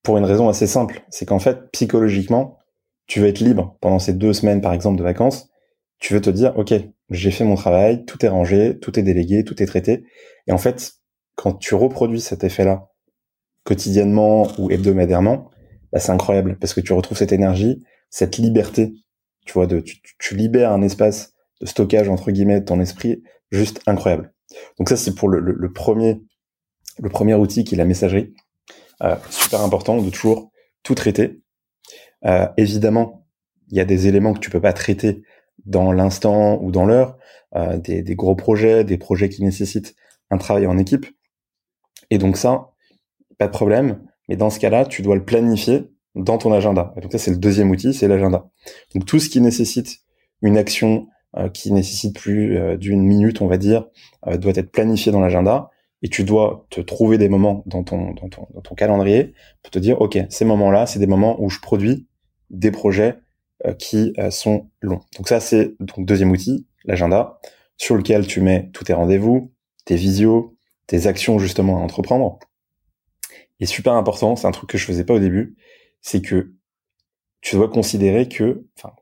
pour 0.08 0.18
une 0.18 0.24
raison 0.24 0.48
assez 0.48 0.68
simple, 0.68 1.04
c'est 1.10 1.26
qu'en 1.26 1.38
fait, 1.38 1.70
psychologiquement, 1.74 2.60
tu 3.08 3.20
veux 3.20 3.28
être 3.28 3.42
libre 3.42 3.76
pendant 3.82 4.00
ces 4.00 4.14
deux 4.14 4.32
semaines, 4.32 4.62
par 4.62 4.72
exemple, 4.72 4.98
de 4.98 5.04
vacances, 5.04 5.50
tu 6.00 6.14
veux 6.14 6.22
te 6.22 6.30
dire, 6.30 6.58
OK, 6.58 6.74
j'ai 7.10 7.30
fait 7.30 7.44
mon 7.44 7.56
travail, 7.56 8.06
tout 8.06 8.26
est 8.26 8.30
rangé, 8.30 8.80
tout 8.80 8.98
est 8.98 9.04
délégué, 9.04 9.44
tout 9.44 9.62
est 9.62 9.66
traité. 9.66 10.06
Et 10.48 10.54
en 10.54 10.58
fait, 10.58 10.94
quand 11.36 11.56
tu 11.56 11.76
reproduis 11.76 12.22
cet 12.22 12.46
effet-là 12.46 12.88
quotidiennement 13.66 14.48
ou 14.58 14.72
hebdomadairement, 14.72 15.52
bah, 15.92 16.00
c'est 16.00 16.14
incroyable 16.14 16.58
parce 16.58 16.74
que 16.74 16.80
tu 16.80 16.94
retrouves 16.94 17.18
cette 17.18 17.34
énergie, 17.34 17.84
cette 18.10 18.38
liberté, 18.38 18.94
tu 19.46 19.52
vois, 19.52 19.68
de, 19.68 19.82
tu, 19.82 20.38
libères 20.38 20.72
un 20.72 20.84
espace 20.84 21.34
de 21.60 21.66
stockage, 21.66 22.08
entre 22.08 22.32
guillemets, 22.32 22.62
de 22.62 22.66
ton 22.66 22.80
esprit, 22.80 23.24
juste 23.52 23.82
incroyable. 23.88 24.34
Donc 24.80 24.88
ça, 24.88 24.96
c'est 24.96 25.16
pour 25.16 25.28
le, 25.28 25.74
premier, 25.74 26.22
le 26.98 27.10
premier 27.10 27.34
outil 27.34 27.66
qui 27.66 27.76
est 27.76 27.78
la 27.78 27.84
messagerie. 27.84 28.34
Euh, 29.04 29.16
super 29.30 29.62
important 29.62 30.02
de 30.02 30.10
toujours 30.10 30.52
tout 30.84 30.96
traiter. 30.96 31.40
Euh, 32.26 32.48
évidemment, 32.58 33.26
il 33.70 33.78
y 33.78 33.80
a 33.80 33.86
des 33.86 34.08
éléments 34.08 34.34
que 34.34 34.40
tu 34.40 34.50
peux 34.50 34.62
pas 34.62 34.74
traiter 34.74 35.22
dans 35.66 35.92
l'instant 35.92 36.60
ou 36.62 36.72
dans 36.72 36.86
l'heure, 36.86 37.18
euh, 37.56 37.78
des, 37.78 38.02
des, 38.02 38.16
gros 38.16 38.36
projets, 38.36 38.84
des 38.84 38.98
projets 38.98 39.30
qui 39.30 39.44
nécessitent 39.44 39.96
un 40.30 40.38
travail 40.38 40.66
en 40.68 40.78
équipe. 40.78 41.06
Et 42.10 42.18
donc 42.18 42.38
ça, 42.38 42.70
pas 43.38 43.48
de 43.48 43.52
problème. 43.52 44.02
Mais 44.30 44.36
dans 44.36 44.50
ce 44.50 44.60
cas-là, 44.60 44.86
tu 44.86 45.02
dois 45.02 45.16
le 45.16 45.26
planifier 45.26 45.90
dans 46.16 46.38
ton 46.38 46.52
agenda. 46.52 46.94
Et 46.98 47.02
donc 47.02 47.12
ça, 47.12 47.18
c'est 47.18 47.32
le 47.32 47.38
deuxième 47.38 47.70
outil, 47.70 47.94
c'est 47.94 48.08
l'agenda. 48.08 48.50
Donc 48.96 49.06
tout 49.06 49.20
ce 49.20 49.30
qui 49.30 49.42
nécessite 49.42 50.00
une 50.42 50.58
action 50.58 51.08
euh, 51.38 51.50
qui 51.50 51.72
nécessite 51.72 52.16
plus 52.16 52.78
d'une 52.78 53.04
minute, 53.04 53.42
on 53.42 53.48
va 53.48 53.58
dire, 53.58 53.86
euh, 54.28 54.38
doit 54.38 54.54
être 54.56 54.72
planifié 54.72 55.12
dans 55.12 55.20
l'agenda 55.20 55.70
et 56.02 56.10
tu 56.10 56.24
dois 56.24 56.66
te 56.70 56.82
trouver 56.82 57.18
des 57.18 57.30
moments 57.30 57.64
dans 57.66 57.84
ton, 57.84 58.14
calendrier 58.76 59.34
pour 59.64 59.72
te 59.72 59.80
dire, 59.80 60.00
OK, 60.02 60.18
ces 60.30 60.46
moments-là, 60.46 60.86
c'est 60.86 61.00
des 61.00 61.08
moments 61.08 61.42
où 61.42 61.50
je 61.50 61.60
produis 61.60 62.08
des 62.50 62.72
projets 62.72 63.16
euh, 63.66 63.74
qui 63.74 64.14
euh, 64.20 64.30
sont 64.30 64.70
longs. 64.82 65.02
Donc 65.18 65.28
ça, 65.28 65.40
c'est 65.40 65.74
donc 65.80 66.06
deuxième 66.06 66.32
outil, 66.32 66.68
l'agenda, 66.86 67.40
sur 67.78 67.96
lequel 67.96 68.28
tu 68.28 68.42
mets 68.42 68.70
tous 68.74 68.84
tes 68.86 68.94
rendez-vous, 68.94 69.52
tes 69.86 69.96
visios, 69.96 70.56
tes 70.86 71.08
actions 71.08 71.40
justement 71.40 71.78
à 71.78 71.82
entreprendre. 71.82 72.40
Et 73.60 73.66
super 73.66 73.94
important, 73.94 74.36
c'est 74.36 74.48
un 74.48 74.52
truc 74.52 74.70
que 74.70 74.78
je 74.78 74.86
faisais 74.86 75.04
pas 75.04 75.16
au 75.16 75.20
début, 75.20 75.58
c'est 76.02 76.22
que 76.22 76.54
tu 77.42 77.56
dois 77.56 77.70
considérer 77.70 78.28
que, 78.28 78.66
enfin, 78.78 78.94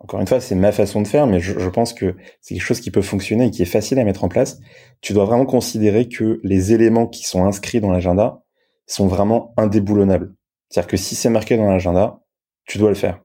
encore 0.00 0.20
une 0.20 0.26
fois, 0.26 0.40
c'est 0.40 0.54
ma 0.54 0.72
façon 0.72 1.02
de 1.02 1.08
faire, 1.08 1.26
mais 1.26 1.40
je, 1.40 1.68
pense 1.68 1.92
que 1.92 2.14
c'est 2.40 2.54
quelque 2.54 2.64
chose 2.64 2.80
qui 2.80 2.90
peut 2.90 3.02
fonctionner 3.02 3.46
et 3.46 3.50
qui 3.50 3.62
est 3.62 3.66
facile 3.66 3.98
à 3.98 4.04
mettre 4.04 4.24
en 4.24 4.28
place. 4.28 4.60
Tu 5.00 5.12
dois 5.12 5.24
vraiment 5.24 5.46
considérer 5.46 6.08
que 6.08 6.40
les 6.44 6.72
éléments 6.72 7.06
qui 7.06 7.24
sont 7.24 7.44
inscrits 7.44 7.80
dans 7.80 7.90
l'agenda 7.90 8.42
sont 8.86 9.06
vraiment 9.06 9.52
indéboulonnables. 9.56 10.34
C'est-à-dire 10.68 10.88
que 10.88 10.96
si 10.96 11.14
c'est 11.14 11.30
marqué 11.30 11.56
dans 11.56 11.68
l'agenda, 11.68 12.20
tu 12.64 12.78
dois 12.78 12.90
le 12.90 12.94
faire. 12.94 13.20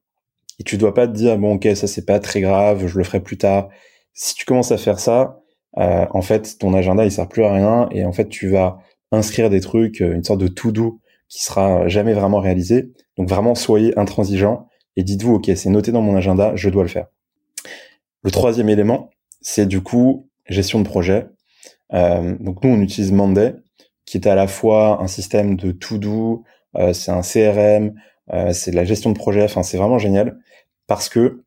Et 0.60 0.64
tu 0.64 0.78
dois 0.78 0.94
pas 0.94 1.08
te 1.08 1.14
dire 1.14 1.38
bon 1.38 1.56
ok 1.56 1.68
ça 1.76 1.88
c'est 1.88 2.06
pas 2.06 2.20
très 2.20 2.40
grave, 2.42 2.88
je 2.88 2.98
le 2.98 3.04
ferai 3.04 3.20
plus 3.20 3.38
tard. 3.38 3.70
Si 4.14 4.36
tu 4.36 4.46
commences 4.46 4.72
à 4.72 4.78
faire 4.78 5.00
ça, 5.00 5.40
euh, 5.78 6.06
en 6.12 6.22
fait 6.22 6.58
ton 6.60 6.74
agenda 6.74 7.06
il 7.06 7.12
sert 7.12 7.28
plus 7.28 7.44
à 7.44 7.52
rien 7.52 7.90
et 7.92 8.06
en 8.06 8.14
fait 8.14 8.30
tu 8.30 8.50
vas 8.50 8.78
inscrire 9.12 9.50
des 9.50 9.62
trucs, 9.62 10.02
euh, 10.02 10.14
une 10.14 10.24
sorte 10.24 10.40
de 10.40 10.48
tout 10.48 10.72
doux 10.72 11.02
qui 11.28 11.44
sera 11.44 11.88
jamais 11.88 12.14
vraiment 12.14 12.40
réalisé. 12.40 12.92
Donc 13.18 13.28
vraiment 13.28 13.56
soyez 13.56 13.98
intransigeant 13.98 14.68
et 14.96 15.04
dites-vous, 15.04 15.36
OK, 15.36 15.50
c'est 15.56 15.70
noté 15.70 15.92
dans 15.92 16.02
mon 16.02 16.16
agenda, 16.16 16.56
je 16.56 16.70
dois 16.70 16.84
le 16.84 16.90
faire. 16.90 17.08
Le 18.24 18.32
troisième 18.32 18.70
élément, 18.70 19.10
c'est 19.42 19.66
du 19.66 19.82
coup 19.82 20.30
gestion 20.48 20.80
de 20.80 20.88
projet. 20.88 21.28
Euh, 21.94 22.36
donc 22.40 22.64
nous, 22.64 22.72
on 22.72 22.82
utilise 22.82 23.12
Monday, 23.12 23.56
qui 24.06 24.18
est 24.18 24.28
à 24.28 24.36
la 24.36 24.48
fois 24.48 25.02
un 25.02 25.08
système 25.08 25.56
de 25.56 25.72
to-do, 25.72 26.44
euh, 26.76 26.94
c'est 26.94 27.12
un 27.12 27.22
CRM, 27.22 27.94
euh, 28.34 28.54
c'est 28.54 28.72
de 28.72 28.76
la 28.76 28.86
gestion 28.86 29.12
de 29.12 29.18
projet. 29.18 29.44
Enfin, 29.44 29.64
c'est 29.64 29.78
vraiment 29.78 30.00
génial 30.00 30.40
parce 30.88 31.10
que 31.10 31.44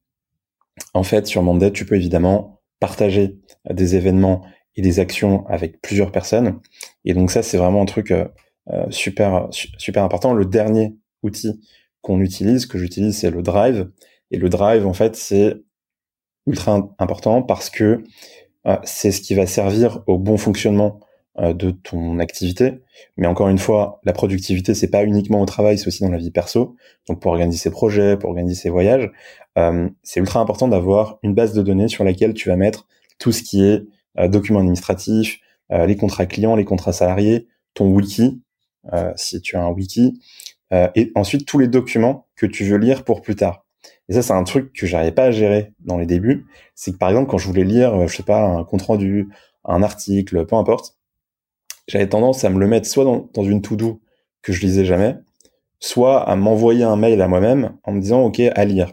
en 0.92 1.02
fait, 1.02 1.26
sur 1.26 1.42
Monday, 1.42 1.72
tu 1.72 1.86
peux 1.86 1.96
évidemment 1.96 2.60
partager 2.80 3.38
des 3.70 3.96
événements 3.96 4.42
et 4.76 4.82
des 4.82 5.00
actions 5.00 5.46
avec 5.46 5.80
plusieurs 5.80 6.12
personnes. 6.12 6.60
Et 7.04 7.14
donc 7.14 7.30
ça, 7.30 7.42
c'est 7.42 7.56
vraiment 7.56 7.82
un 7.82 7.86
truc 7.86 8.12
super 8.90 9.48
super 9.50 10.04
important. 10.04 10.34
Le 10.34 10.44
dernier 10.44 10.94
outil 11.22 11.60
qu'on 12.06 12.20
utilise, 12.20 12.66
que 12.66 12.78
j'utilise, 12.78 13.18
c'est 13.18 13.30
le 13.30 13.42
Drive. 13.42 13.90
Et 14.30 14.38
le 14.38 14.48
Drive, 14.48 14.86
en 14.86 14.92
fait, 14.92 15.16
c'est 15.16 15.56
ultra 16.46 16.94
important 16.98 17.42
parce 17.42 17.68
que 17.68 18.04
euh, 18.66 18.76
c'est 18.84 19.10
ce 19.10 19.20
qui 19.20 19.34
va 19.34 19.46
servir 19.46 20.02
au 20.06 20.18
bon 20.18 20.36
fonctionnement 20.36 21.00
de 21.38 21.70
ton 21.70 22.18
activité. 22.18 22.80
Mais 23.18 23.26
encore 23.26 23.50
une 23.50 23.58
fois, 23.58 24.00
la 24.04 24.14
productivité, 24.14 24.72
c'est 24.72 24.88
pas 24.88 25.04
uniquement 25.04 25.42
au 25.42 25.44
travail, 25.44 25.76
c'est 25.76 25.86
aussi 25.86 26.02
dans 26.02 26.08
la 26.08 26.16
vie 26.16 26.30
perso. 26.30 26.76
Donc 27.08 27.20
pour 27.20 27.30
organiser 27.30 27.58
ses 27.58 27.70
projets, 27.70 28.16
pour 28.16 28.30
organiser 28.30 28.54
ses 28.54 28.70
voyages, 28.70 29.10
c'est 30.02 30.20
ultra 30.20 30.40
important 30.40 30.66
d'avoir 30.66 31.18
une 31.22 31.34
base 31.34 31.52
de 31.52 31.60
données 31.60 31.88
sur 31.88 32.04
laquelle 32.04 32.32
tu 32.32 32.48
vas 32.48 32.56
mettre 32.56 32.86
tout 33.18 33.32
ce 33.32 33.42
qui 33.42 33.62
est 33.62 33.82
euh, 34.18 34.28
documents 34.28 34.60
administratifs, 34.60 35.40
euh, 35.72 35.86
les 35.86 35.96
contrats 35.96 36.26
clients, 36.26 36.56
les 36.56 36.64
contrats 36.64 36.92
salariés, 36.92 37.48
ton 37.74 37.88
wiki, 37.88 38.40
euh, 38.92 39.12
si 39.16 39.40
tu 39.40 39.56
as 39.56 39.62
un 39.62 39.70
wiki, 39.70 40.20
et 40.72 41.12
ensuite 41.14 41.46
tous 41.46 41.58
les 41.58 41.68
documents 41.68 42.26
que 42.34 42.46
tu 42.46 42.64
veux 42.64 42.76
lire 42.76 43.04
pour 43.04 43.22
plus 43.22 43.36
tard. 43.36 43.64
Et 44.08 44.14
ça, 44.14 44.22
c'est 44.22 44.32
un 44.32 44.44
truc 44.44 44.72
que 44.72 44.86
j'arrivais 44.86 45.12
pas 45.12 45.24
à 45.24 45.30
gérer 45.30 45.72
dans 45.80 45.98
les 45.98 46.06
débuts. 46.06 46.46
C'est 46.74 46.92
que 46.92 46.96
par 46.96 47.08
exemple, 47.08 47.30
quand 47.30 47.38
je 47.38 47.46
voulais 47.46 47.64
lire, 47.64 48.06
je 48.06 48.16
sais 48.16 48.22
pas, 48.22 48.40
un 48.40 48.64
compte 48.64 48.82
rendu, 48.82 49.28
un 49.64 49.82
article, 49.82 50.46
peu 50.46 50.56
importe, 50.56 50.96
j'avais 51.88 52.08
tendance 52.08 52.44
à 52.44 52.50
me 52.50 52.58
le 52.58 52.66
mettre 52.66 52.86
soit 52.86 53.04
dans, 53.04 53.28
dans 53.34 53.44
une 53.44 53.62
to-do 53.62 54.00
que 54.42 54.52
je 54.52 54.60
lisais 54.60 54.84
jamais, 54.84 55.16
soit 55.80 56.28
à 56.28 56.36
m'envoyer 56.36 56.84
un 56.84 56.96
mail 56.96 57.20
à 57.20 57.28
moi-même 57.28 57.76
en 57.84 57.92
me 57.92 58.00
disant 58.00 58.22
OK 58.22 58.40
à 58.40 58.64
lire. 58.64 58.92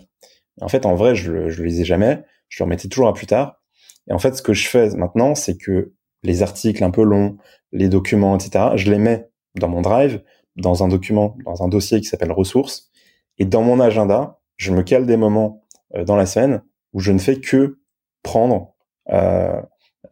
En 0.62 0.68
fait, 0.68 0.86
en 0.86 0.96
vrai, 0.96 1.16
je 1.16 1.32
le, 1.32 1.50
je 1.50 1.62
le 1.62 1.68
lisais 1.68 1.86
jamais, 1.86 2.24
je 2.50 2.62
le 2.62 2.66
remettais 2.66 2.88
toujours 2.88 3.08
à 3.08 3.14
plus 3.14 3.28
tard. 3.28 3.62
Et 4.10 4.14
en 4.14 4.20
fait, 4.20 4.36
ce 4.36 4.42
que 4.42 4.54
je 4.54 4.68
fais 4.68 4.90
maintenant, 4.92 5.36
c'est 5.36 5.58
que 5.58 5.94
les 6.24 6.44
articles 6.44 6.84
un 6.84 6.92
peu 6.92 7.04
longs, 7.04 7.38
les 7.72 7.90
documents, 7.90 8.36
etc., 8.38 8.72
je 8.76 8.92
les 8.92 9.00
mets 9.00 9.30
dans 9.56 9.68
mon 9.68 9.82
drive, 9.82 10.22
dans 10.56 10.84
un 10.84 10.88
document, 10.88 11.38
dans 11.46 11.64
un 11.64 11.68
dossier 11.68 12.00
qui 12.02 12.08
s'appelle 12.08 12.32
ressources. 12.32 12.92
Et 13.38 13.46
dans 13.46 13.64
mon 13.64 13.80
agenda, 13.80 14.40
je 14.58 14.72
me 14.72 14.84
cale 14.84 15.06
des 15.06 15.18
moments 15.18 15.64
euh, 15.96 16.04
dans 16.04 16.16
la 16.16 16.26
semaine 16.26 16.62
où 16.94 17.00
je 17.00 17.12
ne 17.12 17.18
fais 17.18 17.40
que 17.40 17.80
prendre 18.22 18.76
euh, 19.12 19.62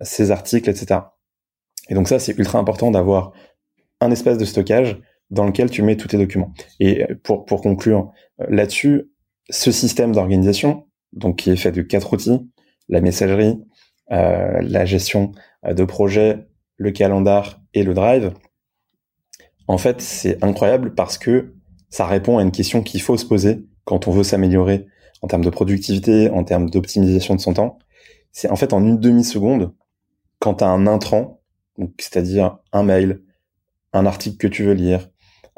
ces 0.02 0.32
articles, 0.32 0.70
etc. 0.70 1.02
Et 1.90 1.94
donc 1.94 2.08
ça, 2.08 2.20
c'est 2.20 2.38
ultra 2.38 2.60
important 2.60 2.92
d'avoir 2.92 3.34
un 4.00 4.12
espace 4.12 4.38
de 4.38 4.46
stockage 4.46 5.00
dans 5.30 5.46
lequel 5.46 5.70
tu 5.70 5.82
mets 5.82 5.96
tous 5.96 6.10
tes 6.10 6.18
documents. 6.18 6.54
Et 6.80 7.06
pour, 7.24 7.46
pour 7.46 7.62
conclure 7.62 8.12
euh, 8.42 8.46
là-dessus, 8.50 9.12
ce 9.50 9.72
système 9.72 10.12
d'organisation, 10.12 10.88
donc 11.14 11.38
qui 11.38 11.52
est 11.52 11.56
fait 11.56 11.72
de 11.72 11.82
quatre 11.82 12.14
outils, 12.14 12.50
la 12.90 13.02
messagerie, 13.02 13.60
euh, 14.12 14.60
la 14.62 14.86
gestion 14.86 15.32
euh, 15.66 15.74
de 15.74 15.84
projet, 15.86 16.46
le 16.78 16.92
calendar 16.92 17.62
et 17.74 17.84
le 17.84 17.94
drive. 17.94 18.34
En 19.68 19.78
fait, 19.78 20.02
c'est 20.02 20.44
incroyable 20.44 20.96
parce 20.96 21.18
que 21.18 21.54
ça 21.90 22.06
répond 22.06 22.38
à 22.38 22.42
une 22.42 22.52
question 22.52 22.82
qu'il 22.84 23.02
faut 23.02 23.18
se 23.18 23.26
poser 23.26 23.66
quand 23.86 24.08
on 24.08 24.12
veut 24.12 24.24
s'améliorer 24.24 24.88
en 25.22 25.28
termes 25.28 25.44
de 25.44 25.50
productivité, 25.50 26.30
en 26.30 26.44
termes 26.44 26.70
d'optimisation 26.70 27.36
de 27.36 27.42
son 27.42 27.54
temps. 27.54 27.80
C'est 28.32 28.50
en 28.50 28.56
fait 28.56 28.74
en 28.74 28.84
une 28.84 29.00
demi-seconde, 29.00 29.74
quand 30.40 30.56
tu 30.56 30.64
as 30.64 30.70
un 30.70 30.88
intrant, 30.88 31.42
c'est-à-dire 32.00 32.58
un 32.72 32.84
mail, 32.84 33.22
un 33.94 34.06
article 34.06 34.38
que 34.38 34.48
tu 34.48 34.64
veux 34.64 34.74
lire, 34.74 35.10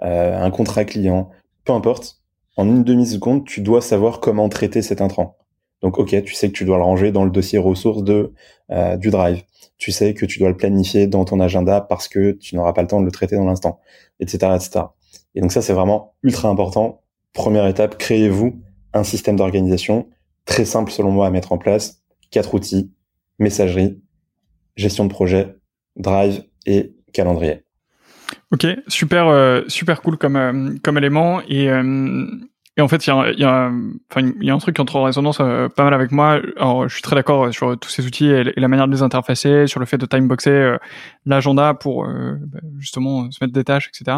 euh, 0.01 0.37
un 0.37 0.51
contrat 0.51 0.85
client, 0.85 1.29
peu 1.63 1.73
importe, 1.73 2.21
en 2.57 2.67
une 2.67 2.83
demi-seconde, 2.83 3.45
tu 3.45 3.61
dois 3.61 3.81
savoir 3.81 4.19
comment 4.19 4.49
traiter 4.49 4.81
cet 4.81 5.01
intrant. 5.01 5.37
Donc, 5.83 5.99
ok, 5.99 6.23
tu 6.23 6.33
sais 6.33 6.47
que 6.47 6.53
tu 6.53 6.65
dois 6.65 6.77
le 6.77 6.83
ranger 6.83 7.11
dans 7.11 7.25
le 7.25 7.29
dossier 7.29 7.59
ressources 7.59 8.03
de 8.03 8.33
euh, 8.71 8.97
du 8.97 9.11
Drive. 9.11 9.43
Tu 9.77 9.91
sais 9.91 10.13
que 10.13 10.25
tu 10.25 10.39
dois 10.39 10.49
le 10.49 10.57
planifier 10.57 11.07
dans 11.07 11.25
ton 11.25 11.39
agenda 11.39 11.81
parce 11.81 12.07
que 12.07 12.31
tu 12.31 12.55
n'auras 12.55 12.73
pas 12.73 12.81
le 12.81 12.87
temps 12.87 13.01
de 13.01 13.05
le 13.05 13.11
traiter 13.11 13.35
dans 13.35 13.45
l'instant, 13.45 13.79
etc., 14.19 14.53
etc. 14.55 14.85
Et 15.35 15.41
donc 15.41 15.51
ça, 15.51 15.61
c'est 15.61 15.73
vraiment 15.73 16.15
ultra 16.23 16.47
important. 16.47 17.01
Première 17.33 17.67
étape, 17.67 17.97
créez-vous 17.97 18.61
un 18.93 19.03
système 19.03 19.35
d'organisation 19.35 20.07
très 20.45 20.65
simple 20.65 20.91
selon 20.91 21.11
moi 21.11 21.27
à 21.27 21.29
mettre 21.29 21.51
en 21.51 21.57
place. 21.57 22.01
Quatre 22.31 22.53
outils 22.53 22.91
messagerie, 23.39 24.01
gestion 24.75 25.05
de 25.05 25.09
projet, 25.09 25.55
Drive 25.95 26.43
et 26.65 26.95
calendrier. 27.11 27.63
Ok, 28.51 28.65
super, 28.87 29.27
euh, 29.27 29.61
super 29.67 30.01
cool 30.01 30.17
comme 30.17 30.35
euh, 30.35 30.75
comme 30.83 30.97
élément 30.97 31.41
et 31.47 31.67
et 32.75 32.81
en 32.81 32.87
fait, 32.87 33.05
il 33.05 33.09
y 33.11 33.13
a, 33.13 33.31
y, 33.31 33.43
a, 33.43 33.71
y 34.41 34.49
a 34.49 34.53
un 34.53 34.57
truc 34.57 34.75
qui 34.75 34.81
entre 34.81 34.95
en 34.95 35.03
résonance 35.03 35.37
euh, 35.39 35.69
pas 35.69 35.83
mal 35.83 35.93
avec 35.93 36.11
moi. 36.11 36.41
Alors, 36.57 36.89
je 36.89 36.93
suis 36.93 37.03
très 37.03 37.15
d'accord 37.15 37.53
sur 37.53 37.77
tous 37.77 37.89
ces 37.89 38.07
outils 38.07 38.25
et, 38.25 38.43
la 38.55 38.67
manière 38.67 38.87
de 38.87 38.93
les 38.93 39.03
interfacer, 39.03 39.67
sur 39.67 39.79
le 39.79 39.85
fait 39.85 39.99
de 39.99 40.07
timeboxer 40.07 40.49
euh, 40.49 40.77
l'agenda 41.27 41.75
pour 41.75 42.05
euh, 42.05 42.35
bah, 42.39 42.59
justement 42.79 43.29
se 43.29 43.43
mettre 43.43 43.53
des 43.53 43.63
tâches, 43.63 43.89
etc. 43.89 44.17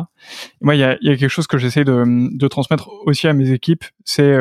Et 0.62 0.66
moi, 0.66 0.76
il 0.76 0.80
y 0.80 0.86
a, 0.86 0.98
y 1.02 1.10
a, 1.10 1.18
quelque 1.18 1.28
chose 1.28 1.48
que 1.48 1.58
j'essaie 1.58 1.84
de, 1.84 2.04
de, 2.06 2.48
transmettre 2.48 2.90
aussi 3.06 3.28
à 3.28 3.34
mes 3.34 3.52
équipes, 3.52 3.84
c'est 4.06 4.38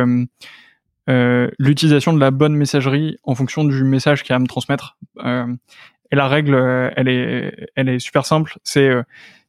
l'utilisation 1.58 2.12
de 2.12 2.20
la 2.20 2.30
bonne 2.30 2.54
messagerie 2.54 3.16
en 3.24 3.34
fonction 3.34 3.64
du 3.64 3.82
message 3.82 4.22
qu'il 4.22 4.30
y 4.30 4.32
a 4.34 4.36
à 4.36 4.38
me 4.38 4.46
transmettre. 4.46 4.96
et 5.24 6.16
la 6.16 6.28
règle, 6.28 6.54
elle 6.96 7.08
est, 7.08 7.68
elle 7.74 7.88
est 7.88 7.98
super 7.98 8.26
simple. 8.26 8.58
C'est 8.62 8.90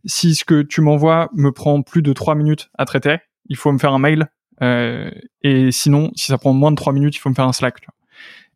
si 0.05 0.33
ce 0.33 0.43
que 0.43 0.63
tu 0.63 0.81
m'envoies 0.81 1.29
me 1.33 1.51
prend 1.51 1.83
plus 1.83 2.01
de 2.01 2.13
trois 2.13 2.33
minutes 2.33 2.69
à 2.77 2.85
traiter, 2.85 3.17
il 3.47 3.57
faut 3.57 3.71
me 3.71 3.77
faire 3.77 3.93
un 3.93 3.99
mail 3.99 4.27
euh, 4.61 5.11
et 5.41 5.71
sinon, 5.71 6.11
si 6.15 6.27
ça 6.27 6.37
prend 6.37 6.53
moins 6.53 6.71
de 6.71 6.75
3 6.75 6.93
minutes, 6.93 7.15
il 7.15 7.19
faut 7.19 7.29
me 7.29 7.35
faire 7.35 7.47
un 7.47 7.53
Slack. 7.53 7.81
Tu 7.81 7.87
vois. 7.87 7.95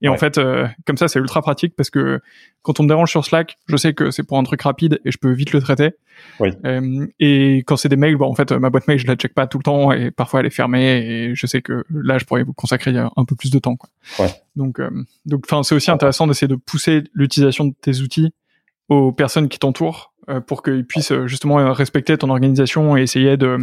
Et 0.01 0.07
en 0.07 0.17
fait, 0.17 0.37
euh, 0.37 0.67
comme 0.85 0.95
ça, 0.95 1.07
c'est 1.07 1.19
ultra 1.19 1.41
pratique 1.41 1.75
parce 1.75 1.89
que 1.89 2.21
quand 2.61 2.79
on 2.79 2.83
me 2.83 2.87
dérange 2.87 3.09
sur 3.09 3.25
Slack, 3.25 3.57
je 3.67 3.75
sais 3.75 3.93
que 3.93 4.11
c'est 4.11 4.23
pour 4.23 4.37
un 4.37 4.43
truc 4.43 4.61
rapide 4.61 5.01
et 5.03 5.11
je 5.11 5.17
peux 5.17 5.31
vite 5.31 5.51
le 5.51 5.59
traiter. 5.59 5.91
Oui. 6.39 6.51
Euh, 6.65 7.05
et 7.19 7.57
quand 7.65 7.75
c'est 7.75 7.89
des 7.89 7.97
mails, 7.97 8.15
bon, 8.15 8.27
en 8.27 8.35
fait, 8.35 8.51
ma 8.53 8.69
boîte 8.69 8.87
mail, 8.87 8.97
je 8.97 9.07
la 9.07 9.15
check 9.15 9.33
pas 9.33 9.45
tout 9.45 9.57
le 9.57 9.63
temps 9.63 9.91
et 9.91 10.11
parfois 10.11 10.39
elle 10.39 10.45
est 10.45 10.51
fermée 10.51 10.99
et 10.99 11.35
je 11.35 11.47
sais 11.47 11.61
que 11.61 11.83
là, 11.89 12.17
je 12.17 12.25
pourrais 12.25 12.43
vous 12.43 12.53
consacrer 12.53 12.95
un 12.97 13.25
peu 13.25 13.35
plus 13.35 13.51
de 13.51 13.59
temps. 13.59 13.75
Quoi. 13.75 13.89
Ouais. 14.19 14.31
Donc, 14.55 14.79
euh, 14.79 14.89
donc, 15.25 15.43
enfin, 15.45 15.63
c'est 15.63 15.75
aussi 15.75 15.91
intéressant 15.91 16.27
d'essayer 16.27 16.47
de 16.47 16.55
pousser 16.55 17.03
l'utilisation 17.13 17.65
de 17.65 17.73
tes 17.81 17.99
outils 17.99 18.33
aux 18.87 19.11
personnes 19.11 19.49
qui 19.49 19.59
t'entourent 19.59 20.13
euh, 20.18 20.18
pour 20.45 20.63
qu'ils 20.63 20.85
puissent 20.85 21.11
euh, 21.11 21.27
justement 21.27 21.73
respecter 21.73 22.17
ton 22.17 22.29
organisation 22.29 22.97
et 22.97 23.01
essayer 23.01 23.37
de 23.37 23.57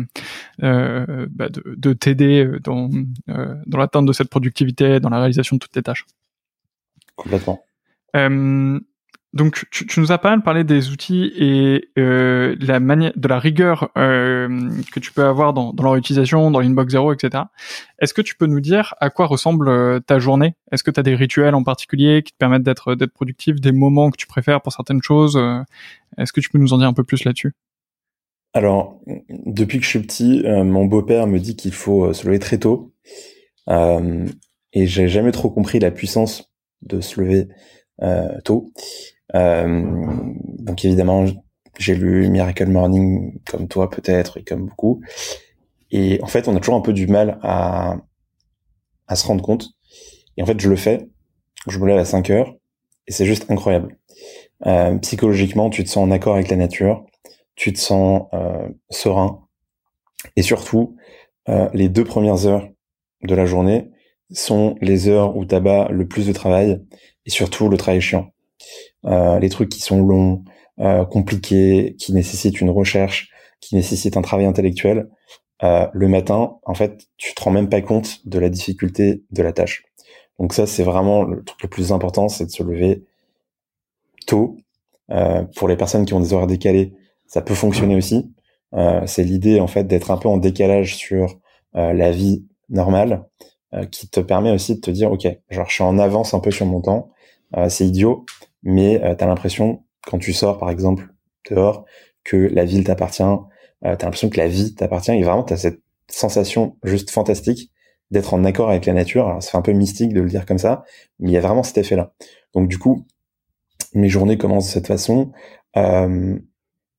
euh, 0.62 1.26
bah 1.30 1.48
de, 1.48 1.62
de 1.76 1.92
t'aider 1.92 2.48
dans 2.62 2.90
dans 3.26 3.78
l'atteinte 3.78 4.06
de 4.06 4.12
cette 4.12 4.28
productivité, 4.28 5.00
dans 5.00 5.10
la 5.10 5.18
réalisation 5.18 5.56
de 5.56 5.60
toutes 5.60 5.72
tes 5.72 5.82
tâches. 5.82 6.04
Complètement. 7.16 7.62
Euh, 8.14 8.80
donc, 9.36 9.66
tu, 9.70 10.00
nous 10.00 10.12
as 10.12 10.18
pas 10.18 10.30
mal 10.30 10.42
parlé 10.42 10.64
des 10.64 10.90
outils 10.90 11.30
et 11.36 11.90
euh, 11.98 12.56
de 12.56 13.28
la 13.28 13.38
rigueur 13.38 13.90
euh, 13.98 14.70
que 14.90 14.98
tu 14.98 15.12
peux 15.12 15.24
avoir 15.24 15.52
dans, 15.52 15.74
leur 15.78 15.96
utilisation, 15.96 16.50
dans 16.50 16.60
l'inbox 16.60 16.92
zero, 16.92 17.12
etc. 17.12 17.44
Est-ce 17.98 18.14
que 18.14 18.22
tu 18.22 18.34
peux 18.34 18.46
nous 18.46 18.60
dire 18.60 18.94
à 18.98 19.10
quoi 19.10 19.26
ressemble 19.26 19.68
euh, 19.68 20.00
ta 20.00 20.18
journée? 20.18 20.54
Est-ce 20.72 20.82
que 20.82 20.90
tu 20.90 20.98
as 20.98 21.02
des 21.02 21.14
rituels 21.14 21.54
en 21.54 21.62
particulier 21.64 22.22
qui 22.22 22.32
te 22.32 22.38
permettent 22.38 22.62
d'être 22.62 22.94
productif, 23.14 23.60
des 23.60 23.72
moments 23.72 24.10
que 24.10 24.16
tu 24.16 24.26
préfères 24.26 24.62
pour 24.62 24.72
certaines 24.72 25.02
choses 25.02 25.36
euh, 25.36 25.60
Est-ce 26.16 26.32
que 26.32 26.40
tu 26.40 26.48
peux 26.48 26.58
nous 26.58 26.72
en 26.72 26.78
dire 26.78 26.88
un 26.88 26.94
peu 26.94 27.04
plus 27.04 27.24
là-dessus? 27.24 27.52
Alors, 28.54 28.98
depuis 29.28 29.78
que 29.78 29.84
je 29.84 29.90
suis 29.90 30.00
petit, 30.00 30.42
mon 30.46 30.86
beau-père 30.86 31.26
me 31.26 31.38
dit 31.38 31.56
qu'il 31.56 31.74
faut 31.74 32.14
se 32.14 32.24
lever 32.26 32.38
très 32.38 32.56
tôt, 32.56 32.94
et 33.68 34.86
j'ai 34.86 35.08
jamais 35.08 35.30
trop 35.30 35.50
compris 35.50 35.78
la 35.78 35.90
puissance 35.90 36.50
de 36.80 37.02
se 37.02 37.20
lever 37.20 37.48
tôt. 38.44 38.72
Euh, 39.34 39.84
donc 40.58 40.84
évidemment, 40.84 41.26
j'ai 41.78 41.94
lu 41.94 42.28
Miracle 42.28 42.66
Morning 42.66 43.38
comme 43.44 43.68
toi 43.68 43.90
peut-être 43.90 44.38
et 44.38 44.44
comme 44.44 44.66
beaucoup. 44.66 45.02
Et 45.90 46.20
en 46.22 46.26
fait, 46.26 46.48
on 46.48 46.56
a 46.56 46.60
toujours 46.60 46.76
un 46.76 46.80
peu 46.80 46.92
du 46.92 47.06
mal 47.06 47.38
à, 47.42 47.96
à 49.06 49.16
se 49.16 49.26
rendre 49.26 49.42
compte. 49.42 49.70
Et 50.36 50.42
en 50.42 50.46
fait, 50.46 50.60
je 50.60 50.68
le 50.68 50.76
fais. 50.76 51.08
Je 51.68 51.78
me 51.78 51.86
lève 51.86 51.98
à 51.98 52.04
5 52.04 52.30
heures 52.30 52.54
et 53.06 53.12
c'est 53.12 53.26
juste 53.26 53.50
incroyable. 53.50 53.98
Euh, 54.66 54.96
psychologiquement, 54.98 55.70
tu 55.70 55.84
te 55.84 55.88
sens 55.88 56.06
en 56.06 56.10
accord 56.10 56.34
avec 56.34 56.48
la 56.48 56.56
nature, 56.56 57.04
tu 57.56 57.72
te 57.72 57.78
sens 57.78 58.22
euh, 58.32 58.68
serein. 58.90 59.46
Et 60.36 60.42
surtout, 60.42 60.96
euh, 61.48 61.68
les 61.74 61.88
deux 61.88 62.04
premières 62.04 62.46
heures 62.46 62.68
de 63.22 63.34
la 63.34 63.46
journée 63.46 63.90
sont 64.32 64.76
les 64.80 65.08
heures 65.08 65.36
où 65.36 65.44
tu 65.44 65.54
as 65.54 65.88
le 65.88 66.08
plus 66.08 66.26
de 66.26 66.32
travail 66.32 66.82
et 67.26 67.30
surtout 67.30 67.68
le 67.68 67.76
travail 67.76 68.00
chiant 68.00 68.32
les 69.04 69.48
trucs 69.48 69.68
qui 69.68 69.80
sont 69.80 70.02
longs, 70.02 70.42
euh, 70.78 71.06
compliqués, 71.06 71.96
qui 71.98 72.12
nécessitent 72.12 72.60
une 72.60 72.68
recherche, 72.68 73.30
qui 73.60 73.76
nécessitent 73.76 74.18
un 74.18 74.22
travail 74.22 74.44
intellectuel. 74.46 75.08
euh, 75.62 75.86
le 75.94 76.08
matin, 76.08 76.58
en 76.64 76.74
fait, 76.74 77.06
tu 77.16 77.34
te 77.34 77.42
rends 77.42 77.50
même 77.50 77.70
pas 77.70 77.80
compte 77.80 78.20
de 78.26 78.38
la 78.38 78.50
difficulté 78.50 79.22
de 79.30 79.42
la 79.42 79.52
tâche. 79.54 79.84
Donc 80.38 80.52
ça, 80.52 80.66
c'est 80.66 80.82
vraiment 80.82 81.22
le 81.22 81.42
truc 81.42 81.62
le 81.62 81.68
plus 81.70 81.92
important, 81.92 82.28
c'est 82.28 82.44
de 82.46 82.50
se 82.50 82.62
lever 82.62 83.04
tôt. 84.26 84.58
Euh, 85.10 85.44
pour 85.56 85.68
les 85.68 85.76
personnes 85.76 86.04
qui 86.04 86.14
ont 86.14 86.20
des 86.20 86.34
horaires 86.34 86.46
décalés, 86.46 86.92
ça 87.26 87.40
peut 87.40 87.54
fonctionner 87.54 87.96
aussi. 87.96 88.34
Euh, 88.74 89.02
c'est 89.06 89.24
l'idée 89.24 89.60
en 89.60 89.66
fait 89.68 89.84
d'être 89.84 90.10
un 90.10 90.18
peu 90.18 90.28
en 90.28 90.36
décalage 90.36 90.96
sur 90.96 91.38
euh, 91.76 91.92
la 91.94 92.10
vie 92.10 92.44
normale, 92.68 93.24
euh, 93.74 93.86
qui 93.86 94.08
te 94.08 94.20
permet 94.20 94.50
aussi 94.50 94.74
de 94.74 94.80
te 94.80 94.90
dire, 94.90 95.10
ok, 95.12 95.26
genre 95.50 95.68
je 95.68 95.74
suis 95.74 95.84
en 95.84 95.98
avance 95.98 96.34
un 96.34 96.40
peu 96.40 96.50
sur 96.50 96.66
mon 96.66 96.80
temps, 96.82 97.10
c'est 97.68 97.86
idiot, 97.86 98.26
mais 98.62 99.00
tu 99.16 99.24
as 99.24 99.26
l'impression 99.26 99.84
quand 100.06 100.18
tu 100.18 100.32
sors 100.32 100.58
par 100.58 100.70
exemple 100.70 101.08
dehors 101.50 101.84
que 102.24 102.36
la 102.36 102.64
ville 102.64 102.84
t'appartient, 102.84 103.22
tu 103.82 103.88
as 103.88 103.90
l'impression 103.90 104.28
que 104.28 104.38
la 104.38 104.48
vie 104.48 104.74
t'appartient 104.74 105.12
et 105.12 105.22
vraiment 105.22 105.44
tu 105.44 105.52
as 105.52 105.58
cette 105.58 105.80
sensation 106.08 106.76
juste 106.84 107.10
fantastique 107.10 107.70
d'être 108.10 108.34
en 108.34 108.44
accord 108.44 108.70
avec 108.70 108.86
la 108.86 108.92
nature. 108.92 109.28
Alors, 109.28 109.42
ça 109.42 109.58
un 109.58 109.62
peu 109.62 109.72
mystique 109.72 110.12
de 110.12 110.20
le 110.20 110.28
dire 110.28 110.46
comme 110.46 110.58
ça, 110.58 110.84
mais 111.18 111.30
il 111.30 111.32
y 111.32 111.36
a 111.36 111.40
vraiment 111.40 111.62
cet 111.62 111.78
effet-là. 111.78 112.12
Donc 112.54 112.68
du 112.68 112.78
coup, 112.78 113.04
mes 113.94 114.08
journées 114.08 114.38
commencent 114.38 114.66
de 114.66 114.72
cette 114.72 114.86
façon. 114.86 115.32
Euh, 115.76 116.38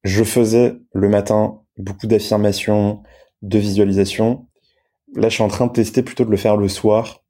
je 0.03 0.23
faisais 0.23 0.75
le 0.93 1.09
matin 1.09 1.61
beaucoup 1.77 2.07
d'affirmations, 2.07 3.03
de 3.41 3.59
visualisation. 3.59 4.47
Là, 5.15 5.29
je 5.29 5.35
suis 5.35 5.43
en 5.43 5.47
train 5.47 5.67
de 5.67 5.71
tester 5.71 6.03
plutôt 6.03 6.25
de 6.25 6.31
le 6.31 6.37
faire 6.37 6.57
le 6.57 6.67
soir, 6.67 7.23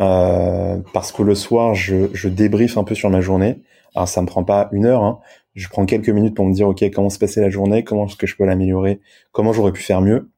euh, 0.00 0.78
parce 0.92 1.12
que 1.12 1.22
le 1.22 1.34
soir, 1.34 1.74
je, 1.74 2.08
je 2.12 2.28
débriefe 2.28 2.76
un 2.76 2.84
peu 2.84 2.94
sur 2.94 3.10
ma 3.10 3.20
journée. 3.20 3.62
Alors, 3.94 4.08
ça 4.08 4.20
me 4.20 4.26
prend 4.26 4.44
pas 4.44 4.68
une 4.72 4.84
heure. 4.84 5.02
Hein. 5.02 5.20
Je 5.54 5.68
prends 5.68 5.86
quelques 5.86 6.10
minutes 6.10 6.34
pour 6.34 6.44
me 6.44 6.52
dire, 6.52 6.68
ok, 6.68 6.84
comment 6.94 7.08
se 7.08 7.18
passait 7.18 7.40
la 7.40 7.48
journée, 7.48 7.82
comment 7.82 8.06
est-ce 8.06 8.16
que 8.16 8.26
je 8.26 8.36
peux 8.36 8.44
l'améliorer, 8.44 9.00
comment 9.32 9.52
j'aurais 9.52 9.72
pu 9.72 9.82
faire 9.82 10.02
mieux. 10.02 10.30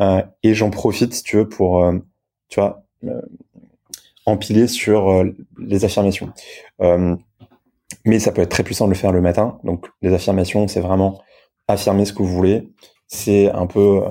Euh, 0.00 0.22
et 0.42 0.54
j'en 0.54 0.70
profite, 0.70 1.14
si 1.14 1.22
tu 1.22 1.36
veux, 1.36 1.48
pour, 1.48 1.84
euh, 1.84 1.98
tu 2.48 2.58
vois, 2.58 2.82
euh, 3.04 3.22
empiler 4.26 4.66
sur 4.66 5.10
euh, 5.10 5.36
les 5.58 5.84
affirmations. 5.84 6.30
Mais 8.06 8.18
ça 8.18 8.32
peut 8.32 8.42
être 8.42 8.50
très 8.50 8.64
puissant 8.64 8.86
de 8.86 8.90
le 8.90 8.96
faire 8.96 9.12
le 9.12 9.20
matin. 9.20 9.58
Donc 9.64 9.86
les 10.02 10.12
affirmations, 10.12 10.68
c'est 10.68 10.80
vraiment 10.80 11.22
affirmer 11.68 12.04
ce 12.04 12.12
que 12.12 12.18
vous 12.22 12.28
voulez. 12.34 12.70
C'est 13.06 13.50
un 13.50 13.66
peu 13.66 14.02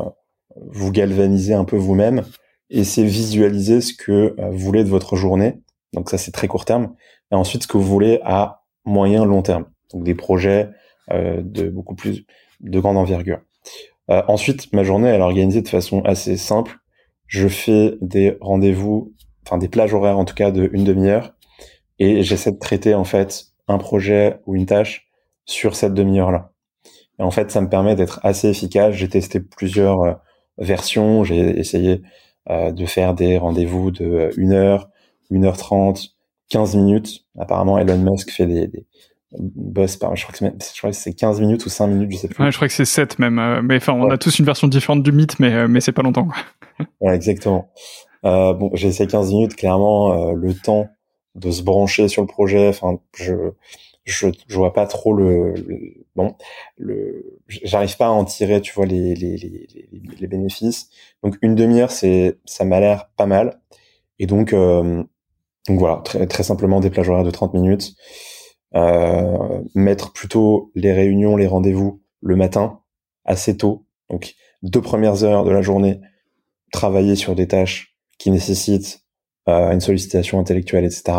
vous 0.55 0.91
galvaniser 0.91 1.53
un 1.53 1.65
peu 1.65 1.75
vous-même 1.75 2.23
et 2.73 2.83
c'est 2.83 3.05
visualiser 3.05 3.79
ce 3.81 3.93
que 3.93 4.35
euh, 4.39 4.49
vous 4.49 4.57
voulez 4.57 4.83
de 4.83 4.89
votre 4.89 5.15
journée. 5.15 5.61
Donc 5.93 6.09
ça, 6.09 6.17
c'est 6.17 6.31
très 6.31 6.47
court 6.47 6.65
terme. 6.65 6.95
Et 7.31 7.35
ensuite, 7.35 7.63
ce 7.63 7.67
que 7.67 7.77
vous 7.77 7.83
voulez 7.83 8.19
à 8.23 8.63
moyen, 8.83 9.25
long 9.25 9.43
terme. 9.43 9.65
Donc 9.93 10.03
des 10.03 10.15
projets 10.15 10.69
euh, 11.11 11.41
de 11.43 11.69
beaucoup 11.69 11.95
plus 11.95 12.25
de 12.59 12.79
grande 12.79 12.97
envergure. 12.97 13.39
Euh, 14.09 14.23
ensuite, 14.27 14.73
ma 14.73 14.83
journée, 14.83 15.07
elle 15.09 15.21
est 15.21 15.23
organisée 15.23 15.61
de 15.61 15.69
façon 15.69 16.01
assez 16.01 16.35
simple. 16.35 16.79
Je 17.27 17.47
fais 17.47 17.95
des 18.01 18.37
rendez-vous, 18.41 19.13
enfin 19.45 19.57
des 19.57 19.69
plages 19.69 19.93
horaires 19.93 20.17
en 20.17 20.25
tout 20.25 20.35
cas 20.35 20.51
de 20.51 20.69
une 20.73 20.83
demi-heure, 20.83 21.35
et 21.99 22.23
j'essaie 22.23 22.51
de 22.51 22.59
traiter 22.59 22.95
en 22.95 23.03
fait 23.03 23.45
un 23.67 23.77
projet 23.77 24.39
ou 24.45 24.55
une 24.55 24.65
tâche 24.65 25.07
sur 25.45 25.75
cette 25.75 25.93
demi-heure-là. 25.93 26.51
Et 27.19 27.23
en 27.23 27.31
fait, 27.31 27.51
ça 27.51 27.61
me 27.61 27.69
permet 27.69 27.95
d'être 27.95 28.19
assez 28.23 28.49
efficace. 28.49 28.95
J'ai 28.95 29.09
testé 29.09 29.39
plusieurs 29.39 30.01
euh, 30.01 30.13
versions. 30.57 31.23
J'ai 31.23 31.59
essayé 31.59 31.93
euh, 31.93 32.01
de 32.49 32.85
faire 32.85 33.13
des 33.13 33.37
rendez-vous 33.37 33.91
de 33.91 34.29
1 34.37 34.51
heure, 34.51 34.89
1 35.31 35.43
heure 35.43 35.57
30, 35.57 36.15
15 36.49 36.75
minutes. 36.75 37.25
Apparemment, 37.39 37.77
Elon 37.77 37.97
Musk 37.97 38.31
fait 38.31 38.45
des, 38.45 38.67
des 38.67 38.85
boss 39.39 39.97
par, 39.97 40.15
je 40.15 40.25
crois 40.25 40.91
que 40.91 40.95
c'est 40.95 41.13
15 41.13 41.41
minutes 41.41 41.65
ou 41.65 41.69
5 41.69 41.87
minutes, 41.87 42.11
je 42.11 42.17
sais 42.17 42.27
plus. 42.27 42.43
Ouais, 42.43 42.51
je 42.51 42.57
crois 42.57 42.67
que 42.67 42.73
c'est 42.73 42.85
7 42.85 43.19
même. 43.19 43.39
Euh, 43.39 43.61
mais 43.63 43.77
enfin, 43.77 43.93
on 43.93 44.09
a 44.09 44.17
tous 44.17 44.39
une 44.39 44.45
version 44.45 44.67
différente 44.67 45.03
du 45.03 45.11
mythe, 45.11 45.39
mais, 45.39 45.67
mais 45.67 45.81
c'est 45.81 45.91
pas 45.91 46.03
longtemps. 46.03 46.27
Ouais, 47.01 47.13
exactement. 47.15 47.69
Euh, 48.25 48.53
bon, 48.53 48.71
j'ai 48.73 48.87
essayé 48.87 49.07
15 49.07 49.29
minutes. 49.31 49.55
Clairement, 49.55 50.33
le 50.33 50.53
temps 50.55 50.89
de 51.35 51.51
se 51.51 51.61
brancher 51.61 52.07
sur 52.07 52.23
le 52.23 52.27
projet. 52.27 52.67
Enfin, 52.67 52.97
je 53.15 53.51
je, 54.03 54.27
je 54.47 54.55
vois 54.55 54.73
pas 54.73 54.85
trop 54.85 55.13
le, 55.13 55.53
bon 56.15 56.35
le 56.77 57.39
j'arrive 57.47 57.95
pas 57.97 58.07
à 58.07 58.09
en 58.09 58.25
tirer 58.25 58.61
tu 58.61 58.73
vois 58.73 58.85
les 58.85 59.15
les, 59.15 59.37
les, 59.37 59.67
les 60.19 60.27
bénéfices. 60.27 60.89
Donc 61.23 61.37
une 61.41 61.55
demi-heure 61.55 61.91
c'est 61.91 62.37
ça 62.45 62.65
m'a 62.65 62.79
l'air 62.79 63.09
pas 63.15 63.25
mal. 63.25 63.61
Et 64.19 64.25
donc 64.27 64.53
euh, 64.53 65.03
donc 65.67 65.79
voilà 65.79 66.01
très 66.03 66.27
très 66.27 66.43
simplement 66.43 66.79
des 66.79 66.89
plages 66.89 67.09
horaires 67.09 67.23
de 67.23 67.31
30 67.31 67.53
minutes. 67.53 67.93
Euh, 68.75 69.61
mettre 69.75 70.13
plutôt 70.13 70.71
les 70.75 70.91
réunions 70.93 71.37
les 71.37 71.47
rendez-vous 71.47 72.01
le 72.21 72.35
matin 72.35 72.81
assez 73.25 73.55
tôt. 73.57 73.85
Donc 74.09 74.35
deux 74.63 74.81
premières 74.81 75.23
heures 75.23 75.45
de 75.45 75.51
la 75.51 75.61
journée 75.61 76.01
travailler 76.73 77.15
sur 77.15 77.35
des 77.35 77.47
tâches 77.47 77.95
qui 78.17 78.31
nécessitent 78.31 79.03
euh, 79.47 79.71
une 79.71 79.79
sollicitation 79.79 80.39
intellectuelle, 80.39 80.85
etc. 80.85 81.13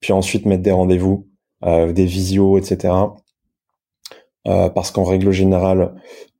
Puis 0.00 0.12
ensuite 0.12 0.46
mettre 0.46 0.62
des 0.62 0.72
rendez-vous, 0.72 1.27
des 1.62 2.04
visios, 2.04 2.58
etc. 2.58 2.92
Euh, 4.48 4.68
parce 4.70 4.90
qu'en 4.90 5.04
règle 5.04 5.30
générale, 5.30 5.94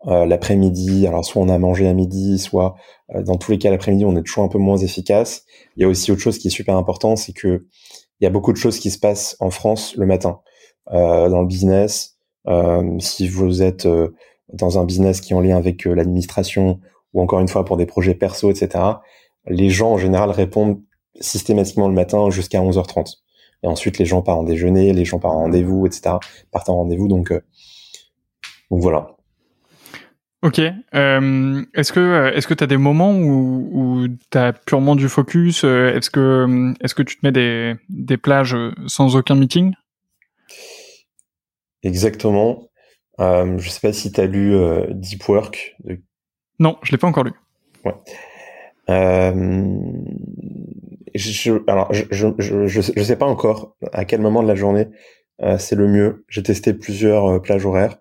euh, 0.07 0.24
l'après-midi, 0.24 1.07
alors 1.07 1.24
soit 1.24 1.42
on 1.42 1.48
a 1.48 1.59
mangé 1.59 1.87
à 1.87 1.92
midi, 1.92 2.38
soit 2.38 2.76
euh, 3.14 3.22
dans 3.22 3.37
tous 3.37 3.50
les 3.50 3.59
cas 3.59 3.70
l'après-midi 3.70 4.04
on 4.04 4.16
est 4.16 4.22
toujours 4.22 4.44
un 4.44 4.48
peu 4.48 4.59
moins 4.59 4.78
efficace. 4.78 5.44
Il 5.76 5.83
y 5.83 5.85
a 5.85 5.88
aussi 5.88 6.11
autre 6.11 6.20
chose 6.20 6.38
qui 6.38 6.48
est 6.48 6.52
super 6.52 6.76
important, 6.76 7.16
c'est 7.16 7.33
que 7.33 7.66
il 8.20 8.24
y 8.24 8.26
a 8.26 8.31
beaucoup 8.31 8.52
de 8.52 8.57
choses 8.57 8.78
qui 8.78 8.90
se 8.90 8.98
passent 8.98 9.37
en 9.40 9.50
France 9.50 9.94
le 9.96 10.07
matin 10.07 10.40
dans 10.90 11.40
le 11.40 11.46
business. 11.46 12.16
si 12.98 13.28
vous 13.28 13.62
êtes 13.62 13.87
dans 14.52 14.78
un 14.78 14.85
business 14.85 15.20
qui 15.20 15.33
est 15.33 15.37
en 15.37 15.40
lien 15.40 15.57
avec 15.57 15.85
l'administration 15.85 16.81
ou 17.12 17.22
encore 17.22 17.38
une 17.38 17.46
fois 17.46 17.64
pour 17.64 17.76
des 17.76 17.87
projets 17.87 18.14
perso, 18.14 18.50
etc. 18.50 18.85
Les 19.46 19.70
gens 19.70 19.92
en 19.92 19.98
général 19.98 20.31
répondent 20.31 20.81
systématiquement 21.20 21.87
le 21.87 21.94
matin 21.94 22.31
jusqu'à 22.31 22.61
11h30. 22.61 23.18
Et 23.62 23.66
ensuite, 23.66 23.99
les 23.99 24.05
gens 24.05 24.23
partent 24.23 24.40
en 24.40 24.44
déjeuner, 24.44 24.92
les 24.92 25.05
gens 25.05 25.18
partent 25.18 25.35
en 25.35 25.40
rendez-vous, 25.40 25.87
etc. 25.87 26.16
partent 26.51 26.68
en 26.68 26.77
rendez-vous. 26.77 27.09
Donc, 27.09 27.33
euh, 27.33 27.40
donc 28.71 28.81
voilà. 28.81 29.16
Ok. 30.42 30.61
Euh, 30.94 31.64
est-ce 31.75 31.92
que 31.92 32.33
est-ce 32.35 32.47
que 32.47 32.55
tu 32.55 32.62
as 32.62 32.68
des 32.68 32.77
moments 32.77 33.12
où, 33.12 33.68
où 33.73 34.09
tu 34.31 34.38
as 34.38 34.53
purement 34.53 34.94
du 34.94 35.09
focus 35.09 35.64
Est-ce 35.64 36.11
que 36.11 36.73
est-ce 36.81 36.94
que 36.94 37.03
tu 37.03 37.16
te 37.16 37.27
mets 37.27 37.33
des, 37.33 37.75
des 37.88 38.16
plages 38.16 38.57
sans 38.87 39.16
aucun 39.16 39.35
meeting? 39.35 39.73
Exactement. 41.83 42.68
Euh, 43.21 43.59
je 43.59 43.68
sais 43.68 43.81
pas 43.81 43.92
si 43.92 44.12
tu 44.12 44.21
as 44.21 44.27
lu 44.27 44.55
euh, 44.55 44.87
Deep 44.90 45.29
Work. 45.29 45.77
De... 45.85 46.01
Non, 46.59 46.79
je 46.83 46.92
l'ai 46.92 46.99
pas 46.99 47.07
encore 47.07 47.25
lu. 47.25 47.33
Ouais. 47.85 47.94
Euh, 48.90 49.79
je, 51.14 51.53
alors, 51.66 51.92
je, 51.92 52.05
je, 52.11 52.29
je, 52.38 52.66
je, 52.68 53.03
sais 53.03 53.16
pas 53.16 53.27
encore 53.27 53.77
à 53.92 54.05
quel 54.05 54.20
moment 54.20 54.42
de 54.42 54.48
la 54.48 54.55
journée 54.55 54.87
euh, 55.42 55.59
c'est 55.59 55.77
le 55.77 55.88
mieux. 55.88 56.24
J'ai 56.29 56.42
testé 56.42 56.74
plusieurs 56.74 57.27
euh, 57.27 57.38
plages 57.38 57.66
horaires. 57.66 57.98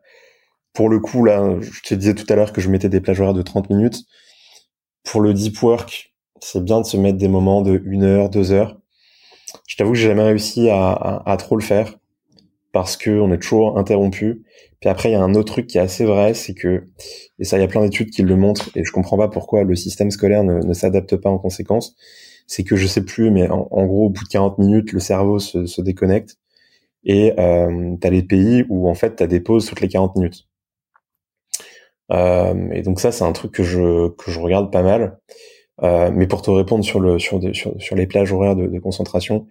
Pour 0.73 0.89
le 0.89 0.99
coup, 0.99 1.23
là, 1.23 1.55
je 1.61 1.81
te 1.81 1.93
disais 1.95 2.13
tout 2.13 2.25
à 2.29 2.35
l'heure 2.35 2.53
que 2.53 2.61
je 2.61 2.69
mettais 2.69 2.89
des 2.89 3.01
plages 3.01 3.19
horaires 3.19 3.33
de 3.33 3.41
30 3.41 3.69
minutes. 3.69 4.03
Pour 5.03 5.21
le 5.21 5.33
deep 5.33 5.61
work, 5.61 6.13
c'est 6.41 6.63
bien 6.63 6.81
de 6.81 6.85
se 6.85 6.97
mettre 6.97 7.17
des 7.17 7.27
moments 7.27 7.61
de 7.61 7.81
1 7.85 8.03
heure, 8.03 8.29
2 8.29 8.51
heures. 8.51 8.77
Je 9.67 9.75
t'avoue 9.75 9.91
que 9.91 9.97
j'ai 9.97 10.07
jamais 10.09 10.23
réussi 10.23 10.69
à, 10.69 10.91
à, 10.91 11.31
à, 11.31 11.37
trop 11.37 11.55
le 11.55 11.63
faire 11.63 11.95
parce 12.77 12.95
que 12.95 13.09
on 13.09 13.33
est 13.33 13.39
toujours 13.39 13.79
interrompu. 13.79 14.43
Puis 14.79 14.87
après, 14.87 15.09
il 15.09 15.13
y 15.13 15.15
a 15.15 15.23
un 15.23 15.33
autre 15.33 15.51
truc 15.51 15.65
qui 15.65 15.79
est 15.79 15.81
assez 15.81 16.05
vrai, 16.05 16.35
c'est 16.35 16.53
que, 16.53 16.83
et 17.39 17.43
ça, 17.43 17.57
il 17.57 17.61
y 17.61 17.63
a 17.63 17.67
plein 17.67 17.81
d'études 17.81 18.11
qui 18.11 18.21
le 18.21 18.35
montrent, 18.35 18.69
et 18.75 18.83
je 18.85 18.91
comprends 18.91 19.17
pas 19.17 19.29
pourquoi 19.29 19.63
le 19.63 19.73
système 19.75 20.11
scolaire 20.11 20.43
ne, 20.43 20.73
s'adapte 20.73 21.15
pas 21.15 21.31
en 21.31 21.39
conséquence 21.39 21.95
c'est 22.45 22.63
que 22.63 22.75
je 22.75 22.85
sais 22.85 23.03
plus, 23.03 23.31
mais 23.31 23.49
en, 23.49 23.85
gros, 23.87 24.05
au 24.05 24.09
bout 24.09 24.23
de 24.23 24.29
40 24.29 24.59
minutes, 24.59 24.93
le 24.93 24.99
cerveau 24.99 25.39
se, 25.39 25.81
déconnecte 25.81 26.37
et 27.03 27.33
euh, 27.39 27.95
tu 27.99 28.07
as 28.07 28.11
les 28.11 28.23
pays 28.23 28.63
où 28.69 28.87
en 28.87 28.93
fait 28.93 29.15
tu 29.15 29.23
as 29.23 29.27
des 29.27 29.39
pauses 29.39 29.65
toutes 29.65 29.81
les 29.81 29.87
40 29.89 30.15
minutes. 30.15 30.47
Euh, 32.11 32.69
et 32.71 32.83
donc 32.83 32.99
ça, 32.99 33.11
c'est 33.11 33.23
un 33.23 33.33
truc 33.33 33.51
que 33.51 33.63
je 33.63 34.09
que 34.09 34.29
je 34.29 34.39
regarde 34.39 34.71
pas 34.71 34.83
mal. 34.83 35.17
Euh, 35.83 36.09
mais 36.13 36.27
pour 36.27 36.41
te 36.41 36.51
répondre 36.51 36.83
sur 36.85 36.99
le 36.99 37.19
sur, 37.19 37.41
sur, 37.53 37.73
sur 37.81 37.95
les 37.95 38.07
plages 38.07 38.31
horaires 38.31 38.55
de, 38.55 38.79
concentration, 38.79 39.47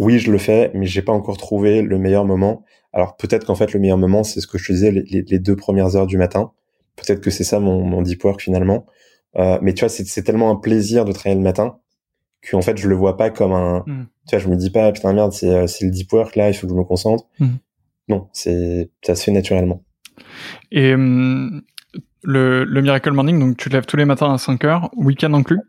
oui, 0.00 0.18
je 0.18 0.32
le 0.32 0.38
fais, 0.38 0.70
mais 0.74 0.86
j'ai 0.86 1.02
pas 1.02 1.12
encore 1.12 1.36
trouvé 1.36 1.82
le 1.82 1.98
meilleur 1.98 2.24
moment. 2.24 2.64
Alors 2.92 3.16
peut-être 3.16 3.46
qu'en 3.46 3.54
fait 3.54 3.72
le 3.72 3.80
meilleur 3.80 3.98
moment, 3.98 4.24
c'est 4.24 4.40
ce 4.40 4.46
que 4.46 4.58
je 4.58 4.66
te 4.66 4.72
disais, 4.72 4.90
les, 4.90 5.22
les, 5.22 5.38
deux 5.38 5.56
premières 5.56 5.94
heures 5.94 6.06
du 6.06 6.16
matin. 6.16 6.52
Peut-être 6.96 7.20
que 7.20 7.30
c'est 7.30 7.44
ça 7.44 7.60
mon, 7.60 7.84
mon 7.84 8.02
deep 8.02 8.24
work 8.24 8.40
finalement. 8.40 8.86
Euh, 9.36 9.58
mais 9.62 9.74
tu 9.74 9.80
vois, 9.80 9.88
c'est 9.88 10.22
tellement 10.22 10.50
un 10.50 10.56
plaisir 10.56 11.04
de 11.04 11.12
travailler 11.12 11.36
le 11.36 11.44
matin 11.44 11.78
que 12.42 12.56
en 12.56 12.62
fait 12.62 12.78
je 12.78 12.88
le 12.88 12.94
vois 12.94 13.16
pas 13.16 13.30
comme 13.30 13.52
un 13.52 13.84
mm. 13.86 14.06
tu 14.26 14.36
vois 14.36 14.38
je 14.38 14.48
me 14.48 14.56
dis 14.56 14.70
pas 14.70 14.90
putain 14.92 15.12
merde 15.12 15.32
c'est 15.32 15.54
euh, 15.54 15.66
c'est 15.66 15.84
le 15.84 15.90
deep 15.90 16.12
work 16.12 16.36
là 16.36 16.48
il 16.48 16.54
faut 16.54 16.66
que 16.66 16.72
je 16.72 16.78
me 16.78 16.84
concentre 16.84 17.24
mm. 17.38 17.48
non 18.08 18.28
c'est 18.32 18.90
ça 19.02 19.14
se 19.14 19.24
fait 19.24 19.30
naturellement 19.30 19.84
et 20.72 20.94
hum, 20.94 21.62
le, 22.22 22.64
le 22.64 22.82
miracle 22.82 23.12
morning 23.12 23.38
donc 23.38 23.56
tu 23.56 23.68
te 23.68 23.74
lèves 23.74 23.86
tous 23.86 23.96
les 23.96 24.04
matins 24.04 24.32
à 24.32 24.38
5 24.38 24.64
heures 24.64 24.90
week-end 24.96 25.32
inclus? 25.34 25.60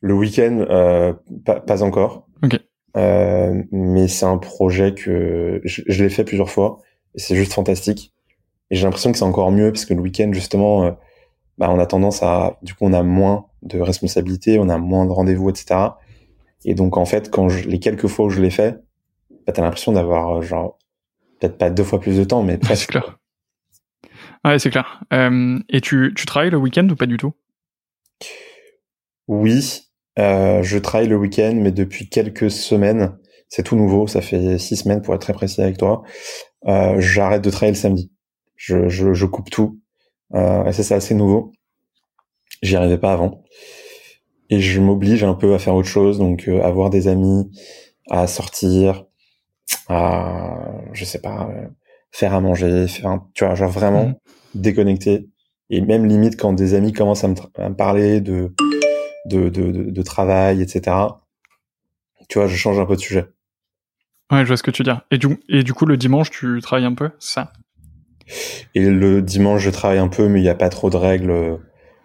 Le 0.00 0.14
week-end 0.14 0.66
euh, 0.68 1.14
pas, 1.44 1.60
pas 1.60 1.82
encore 1.82 2.28
ok 2.42 2.60
euh, 2.96 3.62
mais 3.70 4.08
c'est 4.08 4.26
un 4.26 4.38
projet 4.38 4.94
que 4.94 5.60
je, 5.64 5.82
je 5.86 6.04
l'ai 6.04 6.10
fait 6.10 6.24
plusieurs 6.24 6.50
fois 6.50 6.80
et 7.14 7.20
c'est 7.20 7.36
juste 7.36 7.52
fantastique 7.52 8.12
et 8.70 8.76
j'ai 8.76 8.84
l'impression 8.84 9.12
que 9.12 9.18
c'est 9.18 9.24
encore 9.24 9.50
mieux 9.50 9.72
parce 9.72 9.84
que 9.84 9.94
le 9.94 10.00
week-end 10.00 10.30
justement 10.32 10.84
euh, 10.84 10.90
bah, 11.58 11.70
on 11.70 11.78
a 11.78 11.86
tendance 11.86 12.22
à, 12.22 12.58
du 12.62 12.74
coup, 12.74 12.86
on 12.86 12.92
a 12.92 13.02
moins 13.02 13.46
de 13.62 13.78
responsabilités, 13.78 14.58
on 14.58 14.68
a 14.68 14.78
moins 14.78 15.06
de 15.06 15.12
rendez-vous, 15.12 15.50
etc. 15.50 15.90
Et 16.64 16.74
donc, 16.74 16.96
en 16.96 17.04
fait, 17.04 17.30
quand 17.30 17.48
je, 17.48 17.68
les 17.68 17.78
quelques 17.78 18.08
fois 18.08 18.26
où 18.26 18.30
je 18.30 18.40
l'ai 18.40 18.50
fait, 18.50 18.82
bah, 19.46 19.52
t'as 19.52 19.62
l'impression 19.62 19.92
d'avoir, 19.92 20.38
euh, 20.38 20.42
genre, 20.42 20.78
peut-être 21.38 21.58
pas 21.58 21.70
deux 21.70 21.84
fois 21.84 22.00
plus 22.00 22.16
de 22.16 22.24
temps, 22.24 22.42
mais 22.42 22.58
presque. 22.58 22.82
c'est 22.82 22.88
clair. 22.88 23.18
Ouais, 24.44 24.58
c'est 24.58 24.70
clair. 24.70 25.04
Euh, 25.12 25.58
et 25.68 25.80
tu, 25.80 26.12
tu 26.16 26.26
travailles 26.26 26.50
le 26.50 26.56
week-end 26.56 26.88
ou 26.88 26.96
pas 26.96 27.06
du 27.06 27.16
tout? 27.16 27.32
Oui, 29.28 29.91
euh, 30.18 30.62
je 30.62 30.78
travaille 30.78 31.08
le 31.08 31.16
week-end, 31.16 31.54
mais 31.56 31.72
depuis 31.72 32.08
quelques 32.08 32.50
semaines, 32.50 33.16
c'est 33.48 33.62
tout 33.62 33.76
nouveau, 33.76 34.06
ça 34.06 34.20
fait 34.20 34.58
six 34.58 34.76
semaines 34.76 35.02
pour 35.02 35.14
être 35.14 35.20
très 35.20 35.32
précis 35.32 35.60
avec 35.60 35.76
toi, 35.76 36.02
euh, 36.66 36.96
j'arrête 37.00 37.42
de 37.42 37.50
travailler 37.50 37.72
le 37.72 37.78
samedi. 37.78 38.12
Je, 38.56 38.88
je, 38.88 39.12
je 39.12 39.26
coupe 39.26 39.50
tout. 39.50 39.80
Euh, 40.34 40.64
et 40.64 40.72
ça, 40.72 40.82
c'est 40.82 40.94
assez 40.94 41.14
nouveau. 41.14 41.52
J'y 42.62 42.76
arrivais 42.76 42.98
pas 42.98 43.12
avant. 43.12 43.42
Et 44.50 44.60
je 44.60 44.80
m'oblige 44.80 45.24
un 45.24 45.34
peu 45.34 45.54
à 45.54 45.58
faire 45.58 45.74
autre 45.74 45.88
chose, 45.88 46.18
donc 46.18 46.46
euh, 46.48 46.62
à 46.62 46.70
voir 46.70 46.90
des 46.90 47.08
amis, 47.08 47.50
à 48.08 48.26
sortir, 48.26 49.04
à, 49.88 50.58
je 50.92 51.04
sais 51.04 51.20
pas, 51.20 51.48
euh, 51.50 51.66
faire 52.10 52.34
à 52.34 52.40
manger, 52.40 52.86
faire 52.86 53.20
tu 53.34 53.44
vois, 53.44 53.54
genre 53.54 53.70
vraiment 53.70 54.06
mmh. 54.06 54.14
déconnecter. 54.54 55.28
Et 55.70 55.80
même 55.80 56.06
limite 56.06 56.38
quand 56.38 56.52
des 56.52 56.74
amis 56.74 56.92
commencent 56.92 57.24
à 57.24 57.28
me, 57.28 57.34
à 57.56 57.68
me 57.70 57.74
parler 57.74 58.20
de 58.20 58.54
de, 59.26 59.48
de, 59.48 59.70
de, 59.70 59.90
de, 59.90 60.02
travail, 60.02 60.62
etc. 60.62 60.96
Tu 62.28 62.38
vois, 62.38 62.48
je 62.48 62.56
change 62.56 62.78
un 62.78 62.86
peu 62.86 62.96
de 62.96 63.00
sujet. 63.00 63.26
Ouais, 64.30 64.40
je 64.40 64.46
vois 64.46 64.56
ce 64.56 64.62
que 64.62 64.70
tu 64.70 64.82
veux 64.82 64.84
dire. 64.84 65.02
Et 65.10 65.18
du, 65.18 65.38
et 65.48 65.62
du 65.62 65.74
coup, 65.74 65.86
le 65.86 65.96
dimanche, 65.96 66.30
tu 66.30 66.60
travailles 66.62 66.86
un 66.86 66.94
peu, 66.94 67.10
ça? 67.18 67.52
Et 68.74 68.88
le 68.88 69.20
dimanche, 69.22 69.62
je 69.62 69.70
travaille 69.70 69.98
un 69.98 70.08
peu, 70.08 70.28
mais 70.28 70.40
il 70.40 70.42
n'y 70.42 70.48
a 70.48 70.54
pas 70.54 70.68
trop 70.68 70.90
de 70.90 70.96
règles. 70.96 71.58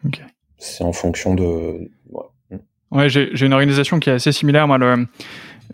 Okay. 0.06 0.23
C'est 0.58 0.84
en 0.84 0.93
fonction 0.93 1.36
de. 1.36 1.89
Ouais, 2.10 2.60
ouais 2.91 3.10
j'ai 3.10 3.45
une 3.45 3.53
organisation 3.53 3.99
qui 3.99 4.10
est 4.10 4.13
assez 4.13 4.32
similaire. 4.32 4.67
Moi, 4.67 4.77
le, 4.77 5.08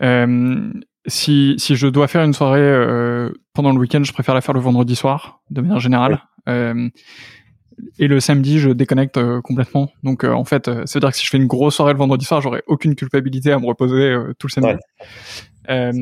euh, 0.02 0.72
si, 1.06 1.54
si 1.58 1.76
je 1.76 1.86
dois 1.86 2.08
faire 2.08 2.24
une 2.24 2.32
soirée 2.32 2.60
euh, 2.60 3.30
pendant 3.52 3.72
le 3.72 3.78
week-end, 3.78 4.02
je 4.02 4.12
préfère 4.12 4.34
la 4.34 4.40
faire 4.40 4.54
le 4.54 4.60
vendredi 4.60 4.96
soir, 4.96 5.42
de 5.50 5.60
manière 5.60 5.80
générale. 5.80 6.22
Ouais. 6.46 6.52
Euh, 6.52 6.88
et 7.98 8.08
le 8.08 8.20
samedi, 8.20 8.58
je 8.58 8.70
déconnecte 8.70 9.16
euh, 9.16 9.40
complètement. 9.40 9.90
Donc, 10.02 10.24
euh, 10.24 10.32
en 10.32 10.44
fait, 10.44 10.68
euh, 10.68 10.86
ça 10.86 10.98
veut 10.98 11.00
dire 11.00 11.10
que 11.10 11.16
si 11.16 11.24
je 11.24 11.30
fais 11.30 11.36
une 11.36 11.46
grosse 11.46 11.76
soirée 11.76 11.92
le 11.92 11.98
vendredi 11.98 12.24
soir, 12.24 12.40
j'aurai 12.40 12.62
aucune 12.66 12.94
culpabilité 12.94 13.52
à 13.52 13.58
me 13.58 13.66
reposer 13.66 14.16
tout 14.38 14.46
le 14.46 14.52
samedi. 14.52 14.78
Ouais. 15.68 15.92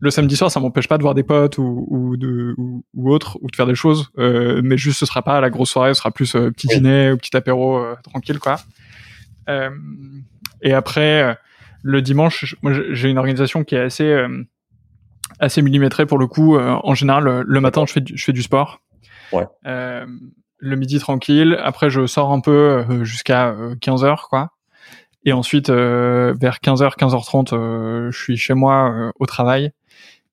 le 0.00 0.10
samedi 0.10 0.36
soir, 0.36 0.50
ça 0.50 0.60
m'empêche 0.60 0.88
pas 0.88 0.98
de 0.98 1.02
voir 1.02 1.14
des 1.14 1.22
potes 1.22 1.58
ou, 1.58 1.86
ou 1.88 2.16
de 2.16 2.54
ou, 2.56 2.84
ou 2.94 3.10
autre 3.10 3.38
ou 3.40 3.50
de 3.50 3.56
faire 3.56 3.66
des 3.66 3.74
choses, 3.74 4.10
mais 4.16 4.76
juste 4.76 5.00
ce 5.00 5.06
sera 5.06 5.22
pas 5.22 5.40
la 5.40 5.50
grosse 5.50 5.70
soirée, 5.70 5.94
ce 5.94 5.98
sera 5.98 6.10
plus 6.10 6.32
petit 6.32 6.68
dîner 6.68 7.10
ou 7.10 7.16
petit 7.16 7.36
apéro 7.36 7.84
tranquille, 8.04 8.38
quoi. 8.38 8.56
et 10.62 10.72
après, 10.72 11.36
le 11.82 12.02
dimanche, 12.02 12.56
moi, 12.62 12.72
j'ai 12.90 13.08
une 13.08 13.18
organisation 13.18 13.64
qui 13.64 13.74
est 13.74 13.80
assez 13.80 14.24
assez 15.40 15.62
millimétrée 15.62 16.06
pour 16.06 16.18
le 16.18 16.26
coup. 16.26 16.56
en 16.58 16.94
général, 16.94 17.42
le 17.46 17.60
matin, 17.60 17.84
je 17.86 17.92
fais 17.92 18.00
du, 18.00 18.16
je 18.16 18.24
fais 18.24 18.32
du 18.32 18.42
sport. 18.42 18.80
Ouais. 19.32 19.46
Euh, 19.66 20.06
le 20.58 20.76
midi 20.76 20.98
tranquille. 20.98 21.58
Après, 21.62 21.90
je 21.90 22.06
sors 22.06 22.32
un 22.32 22.40
peu 22.40 22.84
euh, 22.88 23.04
jusqu'à 23.04 23.54
15 23.80 24.04
euh, 24.04 24.08
h 24.08 24.28
quoi. 24.28 24.50
Et 25.24 25.32
ensuite, 25.32 25.68
euh, 25.70 26.34
vers 26.40 26.58
15h, 26.58 26.96
15h30, 26.96 28.10
je 28.10 28.18
suis 28.18 28.36
chez 28.36 28.54
moi 28.54 29.12
au 29.18 29.26
travail. 29.26 29.72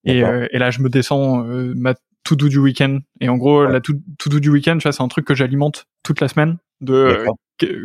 Et, 0.06 0.20
et, 0.20 0.60
là, 0.60 0.70
je 0.70 0.82
me 0.82 0.90
descends 0.90 1.44
ma 1.44 1.96
tout 2.24 2.36
doux 2.36 2.48
du 2.48 2.60
week-end. 2.60 3.00
Et 3.22 3.28
en 3.28 3.38
gros, 3.38 3.66
la 3.66 3.82
tout, 3.82 4.00
tout 4.20 4.30
doux 4.30 4.40
du 4.40 4.50
week-end, 4.50 4.78
c'est 4.80 5.02
un 5.02 5.08
truc 5.08 5.26
que 5.26 5.34
j'alimente 5.34 5.88
toute 6.04 6.22
la 6.22 6.28
semaine. 6.28 6.58
De 6.82 7.26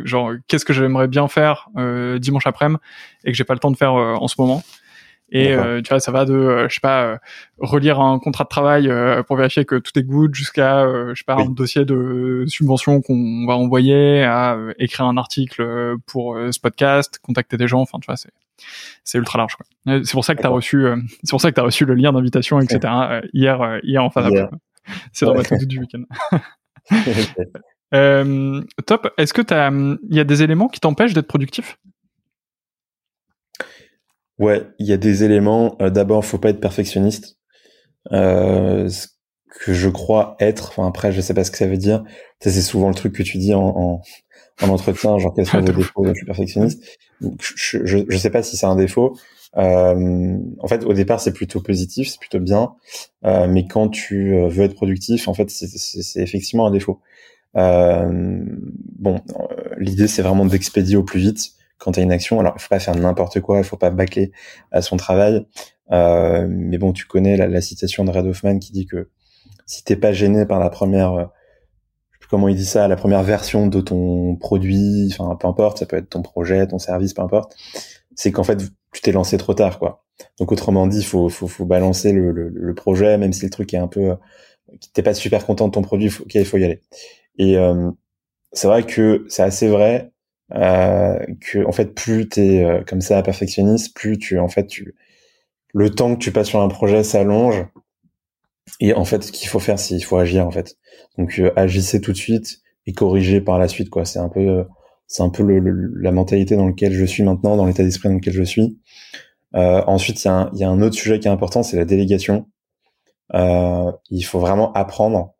genre, 0.03 0.33
qu'est-ce 0.47 0.63
que 0.63 0.73
j'aimerais 0.73 1.07
bien 1.07 1.27
faire 1.27 1.67
dimanche 2.19 2.45
après-midi 2.45 2.79
et 3.23 3.31
que 3.31 3.37
j'ai 3.37 3.43
pas 3.43 3.55
le 3.55 3.59
temps 3.59 3.71
de 3.71 3.77
faire 3.77 3.93
en 3.93 4.27
ce 4.27 4.35
moment. 4.37 4.63
Et 5.31 5.53
euh, 5.53 5.81
tu 5.81 5.89
vois, 5.89 5.99
ça 5.99 6.11
va 6.11 6.25
de, 6.25 6.33
euh, 6.33 6.69
je 6.69 6.73
sais 6.73 6.81
pas, 6.81 7.05
euh, 7.05 7.17
relire 7.57 8.01
un 8.01 8.19
contrat 8.19 8.43
de 8.43 8.49
travail 8.49 8.91
pour 9.27 9.37
vérifier 9.37 9.65
que 9.65 9.75
tout 9.75 9.97
est 9.97 10.03
good, 10.03 10.35
jusqu'à, 10.35 10.85
je 10.85 11.13
sais 11.15 11.23
pas, 11.25 11.35
un 11.35 11.49
dossier 11.49 11.85
de 11.85 12.43
subvention 12.47 13.01
qu'on 13.01 13.45
va 13.45 13.55
envoyer, 13.55 14.23
à 14.23 14.57
écrire 14.77 15.05
un 15.05 15.17
article 15.17 15.95
pour 16.05 16.37
ce 16.51 16.59
podcast, 16.59 17.19
contacter 17.21 17.57
des 17.57 17.67
gens. 17.67 17.81
Enfin, 17.81 17.99
tu 17.99 18.05
vois, 18.07 18.17
c'est 18.17 18.31
c'est 19.03 19.17
ultra 19.17 19.39
large. 19.39 19.55
C'est 19.85 20.11
pour 20.11 20.23
ça 20.23 20.35
que 20.35 20.41
tu 20.41 20.45
as 20.45 20.51
reçu, 20.51 20.85
c'est 21.23 21.31
pour 21.31 21.41
ça 21.41 21.51
que 21.51 21.59
as 21.59 21.63
reçu 21.63 21.85
le 21.85 21.95
lien 21.95 22.11
d'invitation, 22.11 22.59
etc. 22.59 23.21
hier, 23.33 23.79
hier 23.83 24.03
en 24.03 24.09
fin 24.09 24.21
d'après. 24.21 24.49
C'est 25.13 25.27
dans 25.27 25.35
ma 25.35 25.43
tout 25.43 25.55
du 25.67 25.79
week-end. 25.79 26.03
euh, 27.93 28.61
top. 28.85 29.13
Est-ce 29.17 29.33
que 29.33 29.41
t'as, 29.41 29.71
il 29.71 30.15
y 30.15 30.19
a 30.19 30.23
des 30.23 30.43
éléments 30.43 30.67
qui 30.67 30.79
t'empêchent 30.79 31.13
d'être 31.13 31.27
productif? 31.27 31.77
Ouais, 34.41 34.63
il 34.79 34.87
y 34.87 34.93
a 34.93 34.97
des 34.97 35.23
éléments. 35.23 35.75
Euh, 35.81 35.91
D'abord, 35.91 36.25
faut 36.25 36.39
pas 36.39 36.49
être 36.49 36.59
perfectionniste. 36.59 37.37
Euh, 38.11 38.89
ce 38.89 39.07
que 39.65 39.73
je 39.73 39.87
crois 39.89 40.35
être. 40.39 40.69
Enfin 40.71 40.87
après, 40.87 41.11
je 41.11 41.21
sais 41.21 41.35
pas 41.35 41.43
ce 41.43 41.51
que 41.51 41.57
ça 41.57 41.67
veut 41.67 41.77
dire. 41.77 42.03
C'est 42.39 42.51
souvent 42.61 42.89
le 42.89 42.95
truc 42.95 43.13
que 43.13 43.23
tu 43.23 43.37
dis 43.37 43.53
en, 43.53 43.61
en, 43.63 44.01
en 44.63 44.69
entretien, 44.69 45.17
genre 45.19 45.33
quels 45.35 45.45
sont 45.45 45.61
vos 45.61 45.71
défauts. 45.71 46.05
Je 46.07 46.13
suis 46.15 46.25
perfectionniste. 46.25 46.83
Je, 47.21 47.85
je, 47.85 47.99
je 48.09 48.17
sais 48.17 48.31
pas 48.31 48.43
si 48.43 48.57
c'est 48.57 48.65
un 48.65 48.75
défaut. 48.75 49.15
Euh, 49.57 50.37
en 50.59 50.67
fait, 50.67 50.85
au 50.85 50.93
départ, 50.93 51.21
c'est 51.21 51.33
plutôt 51.33 51.61
positif, 51.61 52.09
c'est 52.09 52.19
plutôt 52.19 52.39
bien. 52.39 52.73
Euh, 53.25 53.47
mais 53.47 53.67
quand 53.67 53.89
tu 53.89 54.33
euh, 54.33 54.47
veux 54.47 54.63
être 54.63 54.75
productif, 54.75 55.27
en 55.27 55.35
fait, 55.35 55.51
c'est 55.51 56.21
effectivement 56.21 56.65
un 56.67 56.71
défaut. 56.71 56.99
Euh, 57.57 58.43
bon, 58.99 59.21
euh, 59.39 59.75
l'idée, 59.77 60.07
c'est 60.07 60.23
vraiment 60.23 60.45
d'expédier 60.45 60.95
au 60.97 61.03
plus 61.03 61.19
vite 61.19 61.51
quand 61.81 61.93
tu 61.93 61.99
as 61.99 62.03
une 62.03 62.11
action. 62.11 62.39
Alors, 62.39 62.53
il 62.55 62.61
faut 62.61 62.69
pas 62.69 62.79
faire 62.79 62.95
n'importe 62.95 63.41
quoi, 63.41 63.57
il 63.57 63.63
faut 63.63 63.77
pas 63.77 63.89
bâcler 63.89 64.31
à 64.71 64.81
son 64.81 64.97
travail. 64.97 65.45
Euh, 65.91 66.47
mais 66.49 66.77
bon, 66.77 66.93
tu 66.93 67.05
connais 67.05 67.35
la, 67.35 67.47
la, 67.47 67.59
citation 67.59 68.05
de 68.05 68.11
Red 68.11 68.25
Hoffman 68.27 68.59
qui 68.59 68.71
dit 68.71 68.85
que 68.85 69.09
si 69.65 69.83
t'es 69.83 69.95
pas 69.95 70.13
gêné 70.13 70.45
par 70.45 70.59
la 70.59 70.69
première, 70.69 71.13
euh, 71.13 71.25
je 72.11 72.17
sais 72.17 72.19
plus 72.19 72.29
comment 72.29 72.47
il 72.47 72.55
dit 72.55 72.65
ça, 72.65 72.87
la 72.87 72.95
première 72.95 73.23
version 73.23 73.67
de 73.67 73.81
ton 73.81 74.35
produit, 74.35 75.09
enfin 75.11 75.35
peu 75.35 75.47
importe, 75.47 75.79
ça 75.79 75.85
peut 75.85 75.97
être 75.97 76.09
ton 76.09 76.21
projet, 76.21 76.65
ton 76.67 76.79
service, 76.79 77.13
peu 77.13 77.23
importe, 77.23 77.55
c'est 78.15 78.31
qu'en 78.31 78.43
fait 78.43 78.57
tu 78.93 79.01
t'es 79.01 79.11
lancé 79.11 79.37
trop 79.37 79.53
tard, 79.53 79.79
quoi. 79.79 80.05
Donc 80.39 80.51
autrement 80.51 80.87
dit, 80.87 81.03
faut, 81.03 81.29
faut, 81.29 81.47
faut 81.47 81.65
balancer 81.65 82.13
le, 82.13 82.31
le, 82.31 82.49
le, 82.49 82.75
projet, 82.75 83.17
même 83.17 83.33
si 83.33 83.45
le 83.45 83.49
truc 83.49 83.73
est 83.73 83.77
un 83.77 83.87
peu, 83.87 84.11
euh, 84.11 84.15
t'es 84.93 85.03
pas 85.03 85.13
super 85.13 85.45
content 85.45 85.67
de 85.67 85.73
ton 85.73 85.81
produit, 85.81 86.09
faut, 86.09 86.25
il 86.33 86.45
faut 86.45 86.57
y 86.57 86.63
aller. 86.65 86.81
Et 87.37 87.57
euh, 87.57 87.91
c'est 88.53 88.67
vrai 88.67 88.83
que 88.85 89.25
c'est 89.29 89.43
assez 89.43 89.67
vrai 89.67 90.10
euh, 90.55 91.17
que 91.39 91.65
en 91.65 91.71
fait 91.71 91.93
plus 91.95 92.27
t'es 92.27 92.63
euh, 92.63 92.83
comme 92.85 93.01
ça 93.01 93.21
perfectionniste, 93.23 93.95
plus 93.95 94.17
tu 94.17 94.39
en 94.39 94.47
fait 94.47 94.67
tu 94.67 94.95
le 95.73 95.89
temps 95.89 96.15
que 96.15 96.19
tu 96.19 96.31
passes 96.31 96.47
sur 96.47 96.61
un 96.61 96.67
projet 96.67 97.03
s'allonge. 97.03 97.65
Et 98.79 98.93
en 98.93 99.05
fait, 99.05 99.23
ce 99.23 99.31
qu'il 99.31 99.47
faut 99.47 99.59
faire, 99.59 99.79
c'est 99.79 99.95
il 99.95 100.01
faut 100.01 100.17
agir 100.17 100.45
en 100.45 100.51
fait. 100.51 100.77
Donc 101.17 101.39
euh, 101.39 101.51
agissez 101.55 102.01
tout 102.01 102.11
de 102.11 102.17
suite 102.17 102.61
et 102.85 102.93
corrigez 102.93 103.41
par 103.41 103.59
la 103.59 103.67
suite 103.67 103.89
quoi. 103.89 104.05
C'est 104.05 104.19
un 104.19 104.29
peu 104.29 104.65
c'est 105.07 105.23
un 105.23 105.29
peu 105.29 105.43
le, 105.43 105.59
la 106.01 106.11
mentalité 106.11 106.55
dans 106.55 106.67
laquelle 106.67 106.93
je 106.93 107.05
suis 107.05 107.23
maintenant, 107.23 107.57
dans 107.57 107.65
l'état 107.65 107.83
d'esprit 107.83 108.09
dans 108.09 108.15
lequel 108.15 108.33
je 108.33 108.43
suis. 108.43 108.79
Euh, 109.55 109.83
ensuite, 109.87 110.23
il 110.23 110.27
y, 110.27 110.29
a 110.29 110.33
un, 110.33 110.51
y 110.53 110.63
a 110.63 110.69
un 110.69 110.81
autre 110.81 110.95
sujet 110.95 111.19
qui 111.19 111.27
est 111.27 111.31
important, 111.31 111.63
c'est 111.63 111.77
la 111.77 111.85
délégation. 111.85 112.47
Il 113.33 114.23
faut 114.23 114.39
vraiment 114.39 114.71
apprendre. 114.73 115.33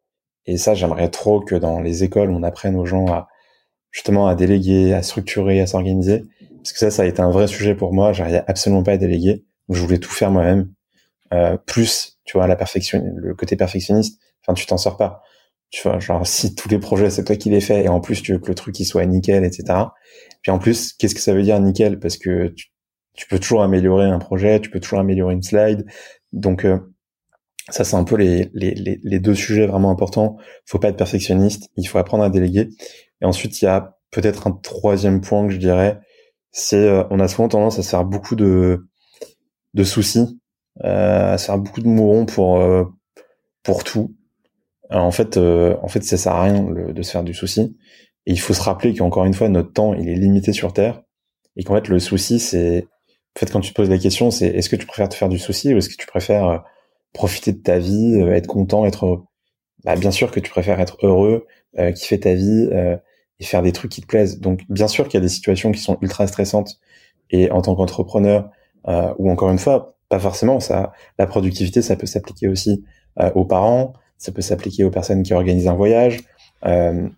Et 0.45 0.57
ça, 0.57 0.73
j'aimerais 0.73 1.09
trop 1.09 1.39
que 1.39 1.55
dans 1.55 1.79
les 1.81 2.03
écoles, 2.03 2.31
on 2.31 2.43
apprenne 2.43 2.75
aux 2.75 2.85
gens 2.85 3.05
à, 3.07 3.27
justement 3.91 4.27
à 4.27 4.35
déléguer, 4.35 4.93
à 4.93 5.03
structurer, 5.03 5.61
à 5.61 5.67
s'organiser. 5.67 6.23
Parce 6.57 6.73
que 6.73 6.79
ça, 6.79 6.91
ça 6.91 7.03
a 7.03 7.05
été 7.05 7.21
un 7.21 7.31
vrai 7.31 7.47
sujet 7.47 7.75
pour 7.75 7.93
moi. 7.93 8.13
J'arrivais 8.13 8.43
absolument 8.47 8.83
pas 8.83 8.93
à 8.93 8.97
déléguer. 8.97 9.43
Donc, 9.67 9.77
je 9.77 9.81
voulais 9.81 9.99
tout 9.99 10.11
faire 10.11 10.31
moi-même. 10.31 10.71
Euh, 11.33 11.57
plus, 11.57 12.19
tu 12.25 12.37
vois, 12.37 12.47
la 12.47 12.55
perfection, 12.55 13.03
le 13.15 13.33
côté 13.35 13.55
perfectionniste. 13.55 14.19
Enfin, 14.41 14.53
tu 14.53 14.65
t'en 14.65 14.77
sors 14.77 14.97
pas. 14.97 15.21
Tu 15.69 15.81
vois, 15.83 15.99
genre, 15.99 16.27
si 16.27 16.53
tous 16.53 16.67
les 16.69 16.79
projets, 16.79 17.09
c'est 17.09 17.23
toi 17.23 17.35
qui 17.35 17.49
les 17.49 17.61
fais, 17.61 17.85
et 17.85 17.87
en 17.87 18.01
plus, 18.01 18.21
tu 18.21 18.33
veux 18.33 18.39
que 18.39 18.47
le 18.47 18.55
truc, 18.55 18.77
il 18.79 18.85
soit 18.85 19.05
nickel, 19.05 19.45
etc. 19.45 19.79
Puis 20.41 20.51
en 20.51 20.59
plus, 20.59 20.93
qu'est-ce 20.93 21.15
que 21.15 21.21
ça 21.21 21.33
veut 21.33 21.43
dire 21.43 21.59
nickel? 21.61 21.99
Parce 21.99 22.17
que 22.17 22.53
tu, 23.15 23.27
peux 23.29 23.39
toujours 23.39 23.63
améliorer 23.63 24.05
un 24.05 24.19
projet, 24.19 24.59
tu 24.59 24.69
peux 24.69 24.79
toujours 24.81 24.99
améliorer 24.99 25.33
une 25.33 25.43
slide. 25.43 25.85
Donc, 26.33 26.65
euh, 26.65 26.77
ça, 27.69 27.83
c'est 27.85 27.95
un 27.95 28.03
peu 28.03 28.17
les, 28.17 28.49
les, 28.53 28.73
les, 28.73 28.99
les, 29.01 29.19
deux 29.19 29.35
sujets 29.35 29.67
vraiment 29.67 29.91
importants. 29.91 30.37
Faut 30.65 30.79
pas 30.79 30.89
être 30.89 30.97
perfectionniste. 30.97 31.69
Il 31.77 31.87
faut 31.87 31.99
apprendre 31.99 32.23
à 32.23 32.29
déléguer. 32.29 32.69
Et 33.21 33.25
ensuite, 33.25 33.61
il 33.61 33.65
y 33.65 33.67
a 33.67 33.97
peut-être 34.11 34.47
un 34.47 34.51
troisième 34.51 35.21
point 35.21 35.47
que 35.47 35.53
je 35.53 35.57
dirais, 35.57 35.99
c'est 36.51 36.87
euh, 36.87 37.03
on 37.09 37.19
a 37.19 37.27
souvent 37.27 37.47
tendance 37.47 37.79
à 37.79 37.83
se 37.83 37.89
faire 37.89 38.03
beaucoup 38.03 38.35
de, 38.35 38.85
de 39.73 39.83
soucis, 39.83 40.39
euh, 40.83 41.33
à 41.33 41.37
se 41.37 41.45
faire 41.45 41.57
beaucoup 41.57 41.81
de 41.81 41.87
mourons 41.87 42.25
pour 42.25 42.59
euh, 42.59 42.85
pour 43.63 43.83
tout. 43.83 44.15
En 44.89 45.11
fait, 45.11 45.37
euh, 45.37 45.77
en 45.81 45.87
fait, 45.87 46.03
ça 46.03 46.17
sert 46.17 46.33
à 46.33 46.43
rien 46.43 46.63
de 46.63 47.01
se 47.01 47.11
faire 47.11 47.23
du 47.23 47.33
souci. 47.33 47.77
Et 48.25 48.33
il 48.33 48.39
faut 48.39 48.53
se 48.53 48.61
rappeler 48.61 48.93
qu'encore 48.93 49.25
une 49.25 49.33
fois, 49.33 49.49
notre 49.49 49.71
temps, 49.73 49.93
il 49.93 50.09
est 50.09 50.15
limité 50.15 50.53
sur 50.53 50.73
Terre, 50.73 51.01
et 51.55 51.63
qu'en 51.63 51.75
fait, 51.75 51.87
le 51.87 51.99
souci, 51.99 52.39
c'est, 52.39 52.87
en 53.35 53.39
fait, 53.39 53.51
quand 53.51 53.61
tu 53.61 53.71
te 53.71 53.75
poses 53.75 53.89
la 53.89 53.97
question, 53.97 54.31
c'est 54.31 54.47
est-ce 54.47 54.69
que 54.69 54.75
tu 54.75 54.85
préfères 54.85 55.09
te 55.09 55.15
faire 55.15 55.29
du 55.29 55.39
souci 55.39 55.73
ou 55.73 55.77
est-ce 55.77 55.89
que 55.89 55.95
tu 55.95 56.07
préfères 56.07 56.63
profiter 57.13 57.53
de 57.53 57.59
ta 57.59 57.79
vie, 57.79 58.15
être 58.31 58.47
content, 58.47 58.85
être 58.85 59.23
bah, 59.83 59.95
bien 59.95 60.11
sûr 60.11 60.31
que 60.31 60.39
tu 60.39 60.51
préfères 60.51 60.79
être 60.79 60.97
heureux, 61.03 61.47
kiffer 61.95 62.19
ta 62.19 62.33
vie, 62.33 62.69
et 63.41 63.43
faire 63.43 63.61
des 63.61 63.73
trucs 63.73 63.91
qui 63.91 64.01
te 64.01 64.07
plaisent. 64.07 64.39
Donc, 64.39 64.61
bien 64.69 64.87
sûr 64.87 65.07
qu'il 65.07 65.15
y 65.15 65.17
a 65.17 65.21
des 65.21 65.29
situations 65.29 65.73
qui 65.73 65.81
sont 65.81 65.97
ultra 66.01 66.27
stressantes 66.27 66.79
et 67.29 67.51
en 67.51 67.61
tant 67.61 67.75
qu'entrepreneur, 67.75 68.49
euh, 68.87 69.13
ou 69.17 69.29
encore 69.29 69.51
une 69.51 69.57
fois, 69.57 69.97
pas 70.07 70.19
forcément, 70.19 70.59
ça, 70.59 70.93
la 71.19 71.27
productivité, 71.27 71.81
ça 71.81 71.97
peut 71.97 72.05
s'appliquer 72.05 72.47
aussi 72.47 72.85
euh, 73.19 73.31
aux 73.35 73.45
parents, 73.45 73.93
ça 74.17 74.31
peut 74.31 74.41
s'appliquer 74.41 74.83
aux 74.83 74.91
personnes 74.91 75.23
qui 75.23 75.33
organisent 75.33 75.67
un 75.67 75.73
voyage. 75.73 76.21
Euh, 76.65 77.09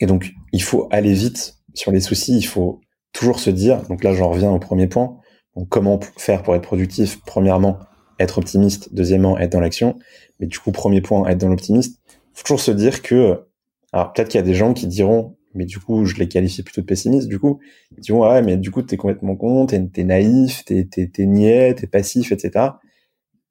et 0.00 0.06
donc, 0.06 0.32
il 0.52 0.62
faut 0.62 0.88
aller 0.90 1.12
vite 1.12 1.56
sur 1.74 1.92
les 1.92 2.00
soucis, 2.00 2.36
il 2.38 2.46
faut 2.46 2.80
toujours 3.12 3.38
se 3.40 3.50
dire, 3.50 3.82
donc 3.88 4.02
là 4.04 4.14
j'en 4.14 4.30
reviens 4.30 4.50
au 4.50 4.58
premier 4.58 4.86
point, 4.86 5.18
donc 5.56 5.68
comment 5.68 6.00
faire 6.16 6.42
pour 6.42 6.54
être 6.54 6.62
productif? 6.62 7.20
Premièrement, 7.26 7.78
être 8.18 8.38
optimiste. 8.38 8.94
Deuxièmement, 8.94 9.38
être 9.38 9.52
dans 9.52 9.60
l'action. 9.60 9.98
Mais 10.40 10.46
du 10.46 10.58
coup, 10.58 10.72
premier 10.72 11.00
point, 11.00 11.28
être 11.28 11.38
dans 11.38 11.48
l'optimiste. 11.48 12.00
faut 12.32 12.42
toujours 12.44 12.60
se 12.60 12.70
dire 12.70 13.02
que, 13.02 13.46
alors 13.92 14.12
peut-être 14.12 14.28
qu'il 14.28 14.38
y 14.38 14.42
a 14.42 14.46
des 14.46 14.54
gens 14.54 14.72
qui 14.74 14.86
diront, 14.86 15.36
mais 15.54 15.64
du 15.66 15.78
coup, 15.78 16.04
je 16.06 16.16
les 16.16 16.28
qualifie 16.28 16.62
plutôt 16.62 16.80
de 16.80 16.86
pessimistes, 16.86 17.28
du 17.28 17.38
coup, 17.38 17.60
ils 17.96 18.00
diront, 18.00 18.28
ouais, 18.28 18.42
mais 18.42 18.56
du 18.56 18.70
coup, 18.70 18.82
t'es 18.82 18.96
complètement 18.96 19.36
con, 19.36 19.66
t'es, 19.66 19.86
t'es 19.88 20.04
naïf, 20.04 20.64
t'es, 20.64 20.84
t'es, 20.90 21.08
t'es 21.08 21.26
niais, 21.26 21.74
t'es 21.74 21.86
passif, 21.86 22.32
etc. 22.32 22.70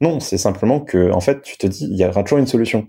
Non, 0.02 0.20
c'est 0.20 0.38
simplement 0.38 0.80
que, 0.80 1.12
en 1.12 1.22
fait, 1.22 1.42
tu 1.44 1.58
te 1.58 1.68
dis, 1.68 1.86
il 1.86 1.98
y 1.98 2.06
aura 2.06 2.24
toujours 2.24 2.40
une 2.40 2.48
solution. 2.48 2.88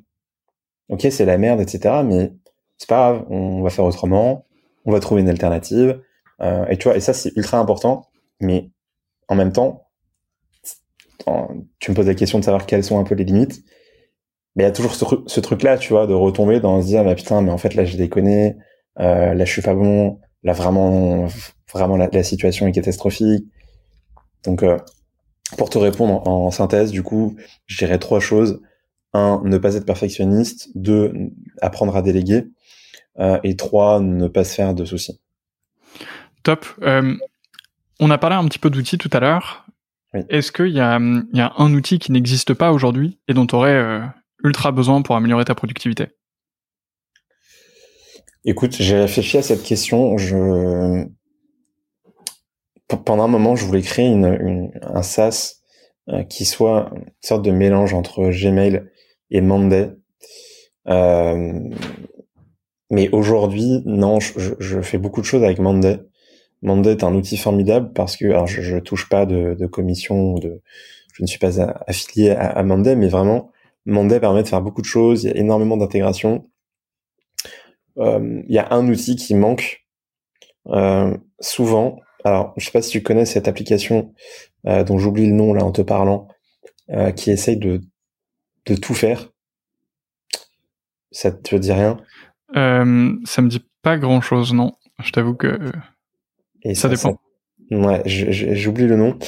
Ok, 0.88 1.06
c'est 1.10 1.26
la 1.26 1.38
merde, 1.38 1.60
etc. 1.60 2.02
Mais 2.04 2.32
c'est 2.78 2.88
pas 2.88 3.12
grave, 3.12 3.26
on 3.30 3.62
va 3.62 3.70
faire 3.70 3.84
autrement, 3.84 4.46
on 4.86 4.92
va 4.92 5.00
trouver 5.00 5.20
une 5.20 5.28
alternative. 5.28 6.02
Euh, 6.40 6.66
et 6.66 6.78
tu 6.78 6.84
vois, 6.84 6.96
et 6.96 7.00
ça, 7.00 7.12
c'est 7.12 7.32
ultra 7.36 7.58
important. 7.58 8.06
Mais 8.40 8.70
en 9.28 9.34
même 9.34 9.52
temps, 9.52 9.88
tu 11.78 11.90
me 11.90 11.96
poses 11.96 12.06
la 12.06 12.14
question 12.14 12.38
de 12.38 12.44
savoir 12.44 12.66
quelles 12.66 12.84
sont 12.84 12.98
un 12.98 13.04
peu 13.04 13.14
les 13.14 13.24
limites. 13.24 13.62
Mais 14.54 14.64
il 14.64 14.66
y 14.66 14.68
a 14.68 14.72
toujours 14.72 14.94
ce, 14.94 15.40
truc-là, 15.40 15.78
tu 15.78 15.92
vois, 15.92 16.06
de 16.06 16.14
retomber 16.14 16.60
dans 16.60 16.82
se 16.82 16.86
dire, 16.86 17.04
bah 17.04 17.14
putain, 17.14 17.40
mais 17.40 17.50
en 17.50 17.58
fait 17.58 17.74
là, 17.74 17.84
j'ai 17.84 17.96
déconné, 17.96 18.56
euh, 19.00 19.34
là, 19.34 19.44
je 19.44 19.50
suis 19.50 19.62
pas 19.62 19.74
bon, 19.74 20.18
là, 20.42 20.52
vraiment, 20.52 21.26
vraiment, 21.72 21.96
la, 21.96 22.22
situation 22.22 22.66
est 22.66 22.72
catastrophique. 22.72 23.46
Donc, 24.44 24.62
euh, 24.62 24.76
pour 25.56 25.70
te 25.70 25.78
répondre 25.78 26.26
en, 26.28 26.50
synthèse, 26.50 26.90
du 26.90 27.02
coup, 27.02 27.36
je 27.66 27.78
dirais 27.78 27.98
trois 27.98 28.20
choses. 28.20 28.60
Un, 29.14 29.42
ne 29.44 29.58
pas 29.58 29.74
être 29.74 29.86
perfectionniste. 29.86 30.70
Deux, 30.74 31.12
apprendre 31.60 31.96
à 31.96 32.02
déléguer. 32.02 32.46
Euh, 33.18 33.38
et 33.44 33.56
trois, 33.56 34.00
ne 34.00 34.28
pas 34.28 34.44
se 34.44 34.54
faire 34.54 34.74
de 34.74 34.84
soucis. 34.84 35.20
Top. 36.42 36.66
Euh, 36.82 37.14
on 38.00 38.10
a 38.10 38.18
parlé 38.18 38.36
un 38.36 38.44
petit 38.46 38.58
peu 38.58 38.70
d'outils 38.70 38.98
tout 38.98 39.10
à 39.12 39.20
l'heure. 39.20 39.66
Est-ce 40.28 40.52
qu'il 40.52 40.68
y, 40.68 40.80
a, 40.80 40.96
un 40.96 41.72
outil 41.72 41.98
qui 41.98 42.12
n'existe 42.12 42.52
pas 42.52 42.72
aujourd'hui 42.72 43.18
et 43.28 43.34
dont 43.34 43.46
tu 43.46 43.54
aurais 43.54 43.74
euh, 43.74 44.00
ultra 44.44 44.72
besoin 44.72 45.02
pour 45.02 45.16
améliorer 45.16 45.44
ta 45.44 45.54
productivité 45.54 46.08
Écoute, 48.44 48.74
j'ai 48.80 48.96
réfléchi 48.96 49.38
à 49.38 49.42
cette 49.42 49.62
question. 49.62 50.16
Pendant 53.04 53.24
un 53.24 53.28
moment, 53.28 53.54
je 53.54 53.64
voulais 53.64 53.82
créer 53.82 54.12
un 54.12 55.02
SaaS 55.02 55.62
euh, 56.08 56.24
qui 56.24 56.44
soit 56.44 56.90
une 56.94 57.04
sorte 57.20 57.44
de 57.44 57.52
mélange 57.52 57.94
entre 57.94 58.30
Gmail 58.30 58.82
et 59.30 59.40
Monday. 59.40 59.90
Euh, 60.88 61.60
mais 62.90 63.08
aujourd'hui, 63.10 63.82
non, 63.86 64.18
je, 64.18 64.80
fais 64.82 64.98
beaucoup 64.98 65.20
de 65.20 65.26
choses 65.26 65.44
avec 65.44 65.60
Monday. 65.60 66.00
Monday 66.62 66.90
est 66.90 67.04
un 67.04 67.14
outil 67.14 67.36
formidable 67.36 67.92
parce 67.92 68.16
que 68.16 68.34
je, 68.46 68.60
je 68.60 68.78
touche 68.78 69.08
pas 69.08 69.24
de, 69.24 69.66
commission, 69.66 70.34
je 70.40 71.22
ne 71.22 71.26
suis 71.26 71.38
pas 71.38 71.60
affilié 71.86 72.30
à, 72.30 72.50
à 72.50 72.62
Monday, 72.64 72.96
mais 72.96 73.08
vraiment 73.08 73.52
Monday 73.86 74.20
permet 74.20 74.42
de 74.42 74.48
faire 74.48 74.62
beaucoup 74.62 74.82
de 74.82 74.86
choses. 74.86 75.24
Il 75.24 75.30
y 75.30 75.32
a 75.32 75.36
énormément 75.36 75.76
d'intégration. 75.76 76.48
Euh, 77.98 78.42
il 78.48 78.54
y 78.54 78.58
a 78.58 78.72
un 78.72 78.88
outil 78.88 79.16
qui 79.16 79.34
manque 79.34 79.84
euh, 80.68 81.16
souvent. 81.40 82.00
Alors, 82.24 82.54
je 82.56 82.64
sais 82.64 82.70
pas 82.70 82.82
si 82.82 82.90
tu 82.90 83.02
connais 83.02 83.26
cette 83.26 83.48
application 83.48 84.14
euh, 84.66 84.84
dont 84.84 84.98
j'oublie 84.98 85.26
le 85.26 85.34
nom 85.34 85.52
là 85.52 85.64
en 85.64 85.72
te 85.72 85.82
parlant, 85.82 86.28
qui 87.16 87.30
essaye 87.30 87.56
de 87.56 87.80
de 88.66 88.74
tout 88.76 88.94
faire. 88.94 89.30
Ça 91.10 91.32
te 91.32 91.56
dit 91.56 91.72
rien? 91.72 91.96
Ça 92.54 92.84
me 92.84 93.48
dit 93.48 93.64
pas 93.82 93.98
grand 93.98 94.20
chose, 94.20 94.52
non. 94.52 94.72
Je 95.02 95.10
t'avoue 95.10 95.34
que 95.34 95.72
et 96.64 96.74
ça, 96.74 96.88
dépend. 96.88 97.18
Ouais, 97.70 98.02
j'oublie 98.06 98.86
le 98.86 98.96
nom. 98.96 99.18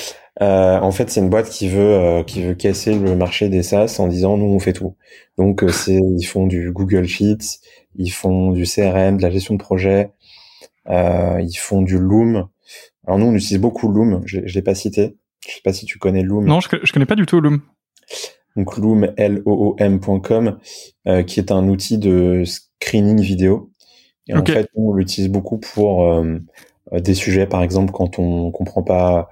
Euh, 0.43 0.79
en 0.81 0.91
fait, 0.91 1.11
c'est 1.11 1.21
une 1.21 1.31
boîte 1.31 1.49
qui 1.49 1.69
veut 1.69 1.95
euh, 1.95 2.23
qui 2.25 2.43
veut 2.43 2.55
casser 2.55 2.99
le 2.99 3.15
marché 3.15 3.49
des 3.49 3.63
SaaS 3.63 3.97
en 4.01 4.09
disant 4.09 4.37
nous 4.37 4.47
on 4.47 4.59
fait 4.59 4.73
tout. 4.73 4.97
Donc 5.39 5.63
euh, 5.63 5.69
c'est 5.69 5.95
ils 5.95 6.25
font 6.25 6.47
du 6.47 6.73
Google 6.73 7.07
Sheets, 7.07 7.61
ils 7.95 8.11
font 8.11 8.51
du 8.51 8.65
CRM, 8.65 9.19
de 9.19 9.23
la 9.23 9.31
gestion 9.31 9.55
de 9.55 9.61
projet, 9.61 10.11
euh, 10.89 11.41
ils 11.41 11.57
font 11.57 11.83
du 11.83 11.99
Loom. 11.99 12.49
Alors 13.07 13.19
nous 13.19 13.27
on 13.27 13.35
utilise 13.35 13.61
beaucoup 13.61 13.89
Loom. 13.89 14.23
Je, 14.25 14.41
je 14.45 14.55
l'ai 14.55 14.63
pas 14.63 14.75
cité. 14.75 15.17
Je 15.47 15.55
sais 15.55 15.61
pas 15.63 15.73
si 15.73 15.87
tu 15.87 15.99
connais 15.99 16.23
Loom. 16.23 16.47
Non, 16.47 16.59
je, 16.61 16.69
je 16.83 16.93
connais 16.93 17.07
pas 17.07 17.17
du 17.17 17.27
tout 17.27 17.41
Loom. 17.41 17.61
Donc 18.57 18.77
Loom 18.77 19.13
L 19.17 19.43
O 19.45 19.53
O 19.53 19.77
M.com 19.79 20.59
euh, 21.07 21.23
qui 21.23 21.39
est 21.39 21.53
un 21.53 21.69
outil 21.69 21.99
de 21.99 22.43
screening 22.45 23.21
vidéo. 23.21 23.71
Et 24.27 24.35
en 24.35 24.45
fait, 24.45 24.69
on 24.75 24.95
l'utilise 24.95 25.31
beaucoup 25.31 25.59
pour 25.59 26.11
euh, 26.11 26.39
des 26.93 27.15
sujets, 27.15 27.47
par 27.47 27.63
exemple, 27.63 27.93
quand 27.93 28.19
on 28.19 28.51
comprend 28.53 28.83
pas, 28.83 29.29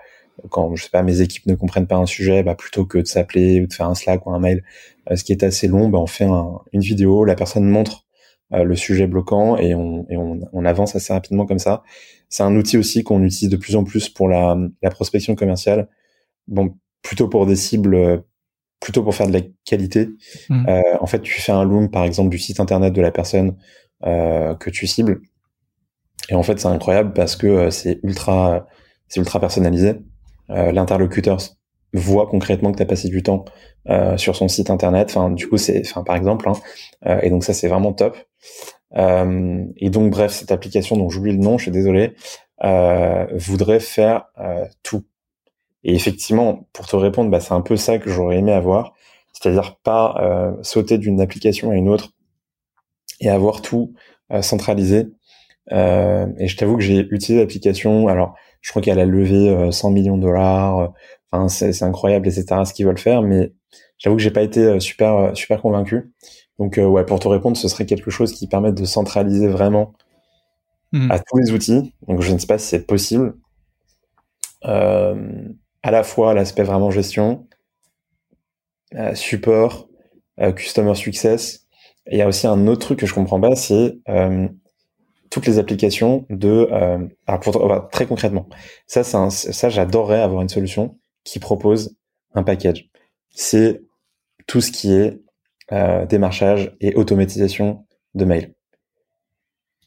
quand 0.50 0.74
je 0.74 0.84
sais 0.84 0.90
pas, 0.90 1.02
mes 1.02 1.20
équipes 1.20 1.46
ne 1.46 1.54
comprennent 1.54 1.86
pas 1.86 1.96
un 1.96 2.06
sujet, 2.06 2.42
bah, 2.42 2.54
plutôt 2.54 2.84
que 2.84 2.98
de 2.98 3.06
s'appeler 3.06 3.60
ou 3.60 3.66
de 3.66 3.72
faire 3.72 3.86
un 3.86 3.94
Slack 3.94 4.26
ou 4.26 4.30
un 4.30 4.38
mail, 4.38 4.64
euh, 5.10 5.16
ce 5.16 5.24
qui 5.24 5.32
est 5.32 5.42
assez 5.42 5.68
long, 5.68 5.88
bah, 5.88 5.98
on 5.98 6.06
fait 6.06 6.26
une 6.72 6.80
vidéo, 6.80 7.24
la 7.24 7.34
personne 7.34 7.64
montre 7.64 8.06
euh, 8.52 8.64
le 8.64 8.76
sujet 8.76 9.06
bloquant 9.06 9.56
et, 9.56 9.74
on, 9.74 10.06
et 10.10 10.16
on, 10.16 10.40
on, 10.52 10.64
avance 10.64 10.96
assez 10.96 11.12
rapidement 11.12 11.46
comme 11.46 11.58
ça. 11.58 11.82
C'est 12.28 12.42
un 12.42 12.54
outil 12.56 12.78
aussi 12.78 13.04
qu'on 13.04 13.22
utilise 13.22 13.50
de 13.50 13.56
plus 13.56 13.76
en 13.76 13.84
plus 13.84 14.08
pour 14.08 14.28
la, 14.28 14.56
la 14.82 14.90
prospection 14.90 15.34
commerciale. 15.34 15.88
Bon, 16.48 16.74
plutôt 17.02 17.28
pour 17.28 17.46
des 17.46 17.56
cibles, 17.56 18.24
plutôt 18.80 19.02
pour 19.02 19.14
faire 19.14 19.26
de 19.28 19.32
la 19.32 19.40
qualité. 19.64 20.08
Mmh. 20.48 20.66
Euh, 20.68 20.82
en 21.00 21.06
fait, 21.06 21.20
tu 21.20 21.40
fais 21.40 21.52
un 21.52 21.64
loom, 21.64 21.90
par 21.90 22.04
exemple, 22.04 22.30
du 22.30 22.38
site 22.38 22.60
internet 22.60 22.92
de 22.92 23.02
la 23.02 23.10
personne 23.10 23.56
euh, 24.04 24.54
que 24.54 24.70
tu 24.70 24.86
cibles 24.86 25.22
et 26.28 26.34
en 26.34 26.42
fait, 26.42 26.58
c'est 26.58 26.68
incroyable 26.68 27.12
parce 27.12 27.36
que 27.36 27.46
euh, 27.46 27.70
c'est 27.70 28.00
ultra, 28.02 28.66
c'est 29.08 29.20
ultra 29.20 29.40
personnalisé. 29.40 29.96
Euh, 30.50 30.72
L'interlocuteur 30.72 31.38
voit 31.94 32.26
concrètement 32.26 32.72
que 32.72 32.76
tu 32.78 32.82
as 32.82 32.86
passé 32.86 33.08
du 33.08 33.22
temps 33.22 33.44
euh, 33.88 34.16
sur 34.16 34.36
son 34.36 34.48
site 34.48 34.70
internet. 34.70 35.08
Enfin, 35.10 35.30
du 35.30 35.48
coup, 35.48 35.58
c'est, 35.58 35.82
enfin, 35.84 36.02
par 36.02 36.16
exemple. 36.16 36.48
Hein, 36.48 36.54
euh, 37.06 37.20
et 37.22 37.30
donc 37.30 37.44
ça, 37.44 37.52
c'est 37.52 37.68
vraiment 37.68 37.92
top. 37.92 38.16
Euh, 38.96 39.64
et 39.76 39.90
donc, 39.90 40.10
bref, 40.10 40.32
cette 40.32 40.52
application 40.52 40.96
dont 40.96 41.08
j'oublie 41.08 41.32
le 41.32 41.38
nom, 41.38 41.58
je 41.58 41.64
suis 41.64 41.70
désolé, 41.70 42.14
voudrait 43.34 43.80
faire 43.80 44.26
tout. 44.82 45.04
Et 45.84 45.94
effectivement, 45.94 46.68
pour 46.72 46.86
te 46.86 46.94
répondre, 46.94 47.30
bah, 47.30 47.40
c'est 47.40 47.54
un 47.54 47.60
peu 47.60 47.76
ça 47.76 47.98
que 47.98 48.08
j'aurais 48.10 48.36
aimé 48.36 48.52
avoir, 48.52 48.94
c'est-à-dire 49.32 49.76
pas 49.82 50.54
sauter 50.62 50.98
d'une 50.98 51.20
application 51.20 51.70
à 51.70 51.74
une 51.74 51.88
autre 51.88 52.12
et 53.20 53.28
avoir 53.28 53.62
tout 53.62 53.94
centralisé 54.42 55.08
euh, 55.70 56.26
et 56.38 56.48
je 56.48 56.56
t'avoue 56.56 56.76
que 56.76 56.82
j'ai 56.82 56.98
utilisé 56.98 57.40
l'application. 57.40 58.08
Alors, 58.08 58.34
je 58.62 58.70
crois 58.70 58.80
qu'elle 58.80 59.00
a 59.00 59.04
levé 59.04 59.70
100 59.70 59.88
euh, 59.88 59.92
millions 59.92 60.16
de 60.16 60.22
dollars. 60.22 60.78
Euh, 60.78 60.88
enfin, 61.30 61.48
c'est 61.48 61.82
incroyable, 61.82 62.28
etc. 62.28 62.46
Ce 62.64 62.72
qu'ils 62.72 62.86
veulent 62.86 62.98
faire, 62.98 63.22
mais 63.22 63.52
j'avoue 63.98 64.16
que 64.16 64.22
j'ai 64.22 64.30
pas 64.30 64.42
été 64.42 64.80
super 64.80 65.36
super 65.36 65.60
convaincu. 65.60 66.12
Donc, 66.58 66.78
ouais, 66.78 67.04
pour 67.04 67.18
te 67.18 67.28
répondre, 67.28 67.56
ce 67.56 67.68
serait 67.68 67.86
quelque 67.86 68.10
chose 68.10 68.32
qui 68.32 68.46
permette 68.46 68.74
de 68.74 68.84
centraliser 68.84 69.48
vraiment 69.48 69.94
mmh. 70.92 71.10
à 71.10 71.18
tous 71.18 71.38
les 71.38 71.50
outils. 71.50 71.92
Donc, 72.06 72.22
je 72.22 72.32
ne 72.32 72.38
sais 72.38 72.46
pas 72.46 72.58
si 72.58 72.68
c'est 72.68 72.86
possible. 72.86 73.34
à 74.62 75.90
la 75.90 76.02
fois 76.04 76.34
l'aspect 76.34 76.62
vraiment 76.62 76.90
gestion, 76.90 77.46
support, 79.14 79.88
customer 80.54 80.94
success. 80.94 81.66
Et 82.06 82.16
il 82.16 82.18
y 82.18 82.22
a 82.22 82.28
aussi 82.28 82.46
un 82.46 82.66
autre 82.66 82.86
truc 82.86 82.98
que 83.00 83.06
je 83.06 83.14
comprends 83.14 83.40
pas, 83.40 83.56
c'est 83.56 83.98
toutes 85.32 85.46
les 85.46 85.58
applications 85.58 86.26
de 86.28 86.68
euh, 86.70 86.98
alors 87.26 87.40
pour, 87.40 87.88
très 87.90 88.06
concrètement 88.06 88.48
ça 88.86 89.02
c'est 89.02 89.52
ça 89.52 89.68
j'adorerais 89.70 90.20
avoir 90.20 90.42
une 90.42 90.50
solution 90.50 90.98
qui 91.24 91.38
propose 91.38 91.96
un 92.34 92.42
package. 92.42 92.90
C'est 93.30 93.82
tout 94.46 94.60
ce 94.60 94.70
qui 94.70 94.92
est 94.92 95.20
euh, 95.72 96.04
démarchage 96.04 96.76
et 96.80 96.94
automatisation 96.96 97.86
de 98.14 98.26
mail 98.26 98.54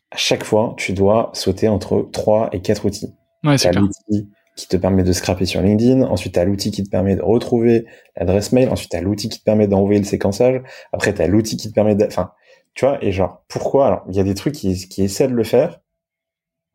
à 0.09 0.17
chaque 0.17 0.43
fois 0.43 0.73
tu 0.77 0.93
dois 0.93 1.29
sauter 1.33 1.67
entre 1.67 2.09
trois 2.11 2.49
et 2.51 2.61
quatre 2.61 2.85
outils. 2.85 3.13
Ouais, 3.43 3.59
c'est 3.59 3.71
l'outil 3.71 4.27
qui 4.55 4.67
te 4.67 4.77
permet 4.77 5.03
de 5.03 5.13
scraper 5.13 5.45
sur 5.45 5.61
LinkedIn 5.61 6.01
ensuite 6.01 6.33
tu 6.33 6.39
as 6.39 6.45
l'outil 6.45 6.71
qui 6.71 6.81
te 6.81 6.89
permet 6.89 7.15
de 7.15 7.21
retrouver 7.21 7.85
l'adresse 8.17 8.51
mail 8.51 8.69
ensuite 8.69 8.89
tu 8.89 8.97
as 8.97 9.01
l'outil 9.01 9.29
qui 9.29 9.37
te 9.37 9.43
permet 9.43 9.67
d'envoyer 9.67 9.99
le 9.99 10.05
séquençage 10.05 10.59
après 10.91 11.13
tu 11.13 11.21
as 11.21 11.27
l'outil 11.27 11.55
qui 11.55 11.69
te 11.69 11.73
permet 11.75 11.93
de 11.93 12.05
enfin 12.05 12.31
tu 12.75 12.85
vois, 12.85 13.03
et 13.03 13.11
genre, 13.11 13.43
pourquoi? 13.47 13.87
Alors, 13.87 14.03
il 14.09 14.15
y 14.15 14.19
a 14.19 14.23
des 14.23 14.35
trucs 14.35 14.53
qui, 14.53 15.03
essaient 15.03 15.27
de 15.29 15.33
le 15.33 15.43
faire, 15.45 15.79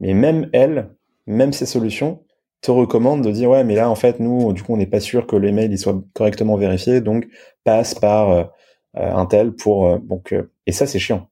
mais 0.00 0.14
même 0.14 0.48
elles, 0.52 0.94
même 1.26 1.52
ces 1.52 1.66
solutions, 1.66 2.24
te 2.62 2.70
recommandent 2.70 3.22
de 3.22 3.30
dire, 3.30 3.50
ouais, 3.50 3.64
mais 3.64 3.74
là, 3.74 3.88
en 3.88 3.94
fait, 3.94 4.18
nous, 4.18 4.52
du 4.52 4.62
coup, 4.62 4.72
on 4.72 4.78
n'est 4.78 4.86
pas 4.86 5.00
sûr 5.00 5.26
que 5.26 5.36
les 5.36 5.52
mails 5.52 5.72
ils 5.72 5.78
soient 5.78 6.02
correctement 6.14 6.56
vérifiés, 6.56 7.00
donc 7.00 7.26
passe 7.64 7.94
par 7.94 8.30
euh, 8.30 8.44
euh 8.96 9.14
un 9.14 9.26
tel 9.26 9.52
pour... 9.52 9.86
Euh, 9.86 9.98
donc, 9.98 10.34
et 10.66 10.72
ça, 10.72 10.86
c'est 10.86 10.98
chiant. 10.98 11.28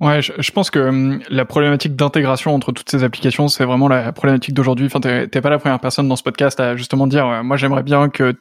Ouais, 0.00 0.22
je, 0.22 0.52
pense 0.52 0.70
que 0.70 0.78
hum, 0.78 1.20
la 1.28 1.44
problématique 1.44 1.96
d'intégration 1.96 2.54
entre 2.54 2.70
toutes 2.70 2.88
ces 2.88 3.02
applications, 3.02 3.48
c'est 3.48 3.64
vraiment 3.64 3.88
la 3.88 4.12
problématique 4.12 4.54
d'aujourd'hui. 4.54 4.86
Enfin, 4.86 5.00
t'es 5.00 5.40
pas 5.40 5.50
la 5.50 5.58
première 5.58 5.80
personne 5.80 6.06
dans 6.06 6.14
ce 6.14 6.22
podcast 6.22 6.60
à 6.60 6.76
justement 6.76 7.08
dire, 7.08 7.42
moi 7.42 7.56
j'aimerais 7.56 7.82
bien 7.82 8.08
que 8.08 8.36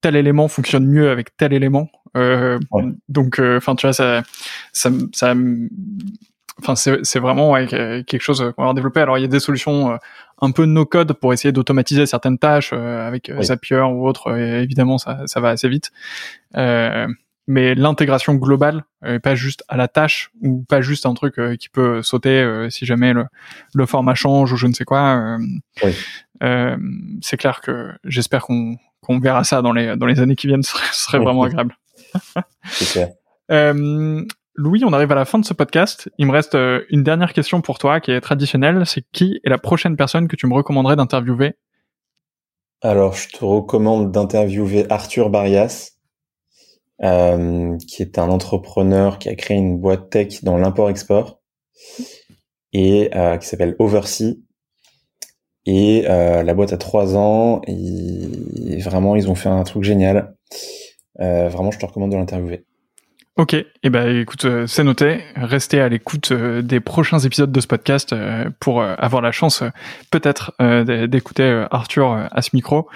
tel 0.00 0.14
élément 0.14 0.46
fonctionne 0.46 0.86
mieux 0.86 1.10
avec 1.10 1.36
tel 1.36 1.52
élément. 1.52 1.88
Euh, 2.16 2.58
donc, 3.08 3.38
euh, 3.38 3.56
enfin, 3.56 3.74
tu 3.74 3.86
vois, 3.86 3.92
ça, 3.92 4.22
ça, 4.72 4.90
ça 5.12 5.34
enfin, 6.60 6.74
c'est 6.76 7.18
vraiment 7.18 7.50
ouais, 7.50 7.66
quelque 7.66 8.20
chose 8.20 8.52
qu'on 8.56 8.66
va 8.66 8.72
développer. 8.74 9.00
Alors, 9.00 9.18
il 9.18 9.22
y 9.22 9.24
a 9.24 9.28
des 9.28 9.40
solutions 9.40 9.98
un 10.40 10.50
peu 10.50 10.64
no 10.64 10.86
code 10.86 11.12
pour 11.14 11.32
essayer 11.32 11.52
d'automatiser 11.52 12.06
certaines 12.06 12.38
tâches 12.38 12.72
avec 12.72 13.30
Zapier 13.42 13.80
ou 13.80 14.06
autre. 14.06 14.36
Et 14.36 14.62
évidemment, 14.62 14.98
ça, 14.98 15.22
ça 15.26 15.40
va 15.40 15.50
assez 15.50 15.68
vite. 15.68 15.90
Euh, 16.56 17.06
mais 17.46 17.74
l'intégration 17.74 18.34
globale, 18.34 18.84
euh, 19.04 19.18
pas 19.18 19.34
juste 19.34 19.64
à 19.68 19.76
la 19.76 19.88
tâche 19.88 20.30
ou 20.40 20.64
pas 20.66 20.80
juste 20.80 21.04
un 21.04 21.14
truc 21.14 21.38
euh, 21.38 21.56
qui 21.56 21.68
peut 21.68 22.02
sauter 22.02 22.40
euh, 22.40 22.70
si 22.70 22.86
jamais 22.86 23.12
le, 23.12 23.26
le, 23.74 23.86
format 23.86 24.14
change 24.14 24.52
ou 24.52 24.56
je 24.56 24.66
ne 24.66 24.72
sais 24.72 24.84
quoi. 24.84 25.38
c'est 26.40 27.36
clair 27.36 27.60
que 27.60 27.92
j'espère 28.04 28.42
qu'on 28.42 28.76
qu'on 29.00 29.18
verra 29.18 29.44
ça 29.44 29.60
dans 29.60 29.72
les 29.72 29.96
dans 29.96 30.06
les 30.06 30.20
années 30.20 30.36
qui 30.36 30.46
viennent, 30.46 30.62
ce 30.62 30.76
serait, 30.92 31.18
vraiment 31.18 31.42
agréable. 31.42 31.76
Louis, 34.56 34.84
on 34.84 34.92
arrive 34.92 35.10
à 35.10 35.16
la 35.16 35.24
fin 35.24 35.38
de 35.38 35.44
ce 35.44 35.52
podcast. 35.52 36.08
Il 36.18 36.26
me 36.26 36.32
reste 36.32 36.56
une 36.90 37.02
dernière 37.02 37.32
question 37.32 37.60
pour 37.60 37.78
toi 37.78 38.00
qui 38.00 38.12
est 38.12 38.20
traditionnelle. 38.20 38.86
C'est 38.86 39.04
qui 39.12 39.40
est 39.42 39.48
la 39.48 39.58
prochaine 39.58 39.96
personne 39.96 40.28
que 40.28 40.36
tu 40.36 40.46
me 40.46 40.54
recommanderais 40.54 40.96
d'interviewer? 40.96 41.54
Alors, 42.80 43.14
je 43.14 43.28
te 43.30 43.44
recommande 43.44 44.12
d'interviewer 44.12 44.86
Arthur 44.90 45.30
Barias 45.30 45.94
euh, 47.02 47.76
qui 47.78 48.02
est 48.02 48.18
un 48.18 48.28
entrepreneur 48.28 49.18
qui 49.18 49.28
a 49.28 49.34
créé 49.34 49.56
une 49.56 49.78
boîte 49.78 50.10
tech 50.10 50.44
dans 50.44 50.56
l'import-export 50.56 51.40
et 52.72 53.10
euh, 53.16 53.36
qui 53.36 53.48
s'appelle 53.48 53.74
Oversea. 53.80 54.34
Et 55.66 56.04
euh, 56.08 56.42
la 56.42 56.54
boîte 56.54 56.72
a 56.72 56.76
trois 56.76 57.16
ans 57.16 57.62
et 57.66 58.80
vraiment 58.80 59.16
ils 59.16 59.28
ont 59.28 59.34
fait 59.34 59.48
un 59.48 59.64
truc 59.64 59.82
génial. 59.82 60.36
Vraiment, 61.18 61.70
je 61.70 61.78
te 61.78 61.86
recommande 61.86 62.12
de 62.12 62.16
l'interviewer. 62.16 62.64
Ok, 63.36 63.54
et 63.54 63.66
eh 63.82 63.90
ben 63.90 64.16
écoute, 64.16 64.46
c'est 64.66 64.84
noté. 64.84 65.20
Restez 65.34 65.80
à 65.80 65.88
l'écoute 65.88 66.32
des 66.32 66.78
prochains 66.78 67.18
épisodes 67.18 67.50
de 67.50 67.60
ce 67.60 67.66
podcast 67.66 68.14
pour 68.60 68.80
avoir 68.80 69.22
la 69.22 69.32
chance 69.32 69.64
peut-être 70.12 70.52
d'écouter 71.08 71.66
Arthur 71.72 72.28
à 72.30 72.42
ce 72.42 72.50
micro. 72.52 72.88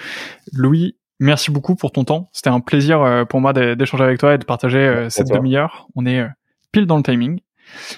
Louis, 0.53 0.95
Merci 1.19 1.51
beaucoup 1.51 1.75
pour 1.75 1.91
ton 1.91 2.05
temps. 2.05 2.29
C'était 2.31 2.49
un 2.49 2.61
plaisir 2.61 3.01
euh, 3.01 3.25
pour 3.25 3.41
moi 3.41 3.51
d'échanger 3.51 4.03
avec 4.03 4.19
toi 4.19 4.35
et 4.35 4.37
de 4.37 4.45
partager 4.45 4.79
euh, 4.79 5.09
cette 5.09 5.27
demi-heure. 5.27 5.87
On 5.95 6.05
est 6.05 6.21
euh, 6.21 6.27
pile 6.71 6.85
dans 6.85 6.97
le 6.97 7.03
timing. 7.03 7.41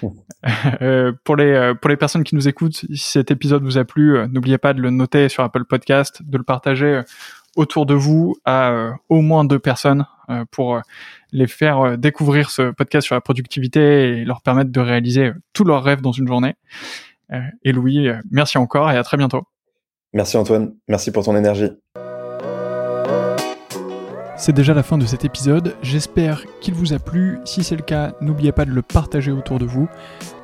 pour 1.23 1.37
les 1.37 1.73
pour 1.81 1.89
les 1.89 1.95
personnes 1.95 2.25
qui 2.25 2.35
nous 2.35 2.49
écoutent, 2.49 2.75
si 2.75 2.97
cet 2.97 3.31
épisode 3.31 3.63
vous 3.63 3.77
a 3.77 3.85
plu, 3.85 4.17
n'oubliez 4.27 4.57
pas 4.57 4.73
de 4.73 4.81
le 4.81 4.89
noter 4.89 5.29
sur 5.29 5.45
Apple 5.45 5.63
Podcast, 5.63 6.21
de 6.25 6.37
le 6.37 6.43
partager 6.43 7.03
autour 7.55 7.85
de 7.85 7.93
vous 7.93 8.35
à 8.45 8.93
au 9.09 9.21
moins 9.21 9.43
deux 9.45 9.59
personnes 9.59 10.05
pour 10.51 10.81
les 11.31 11.47
faire 11.47 11.97
découvrir 11.97 12.49
ce 12.49 12.71
podcast 12.71 13.05
sur 13.05 13.15
la 13.15 13.21
productivité 13.21 14.19
et 14.19 14.25
leur 14.25 14.41
permettre 14.41 14.71
de 14.71 14.79
réaliser 14.79 15.31
tous 15.53 15.63
leurs 15.63 15.83
rêves 15.83 16.01
dans 16.01 16.13
une 16.13 16.27
journée. 16.27 16.55
et 17.63 17.71
Louis, 17.71 18.09
merci 18.29 18.57
encore 18.57 18.91
et 18.91 18.97
à 18.97 19.03
très 19.03 19.17
bientôt. 19.17 19.43
Merci 20.13 20.37
Antoine, 20.37 20.73
merci 20.87 21.11
pour 21.11 21.23
ton 21.23 21.35
énergie. 21.35 21.69
C'est 24.41 24.53
déjà 24.53 24.73
la 24.73 24.81
fin 24.81 24.97
de 24.97 25.05
cet 25.05 25.23
épisode, 25.23 25.75
j'espère 25.83 26.45
qu'il 26.61 26.73
vous 26.73 26.93
a 26.93 26.99
plu. 26.99 27.37
Si 27.45 27.63
c'est 27.63 27.75
le 27.75 27.83
cas, 27.83 28.13
n'oubliez 28.21 28.51
pas 28.51 28.65
de 28.65 28.71
le 28.71 28.81
partager 28.81 29.31
autour 29.31 29.59
de 29.59 29.65
vous. 29.65 29.87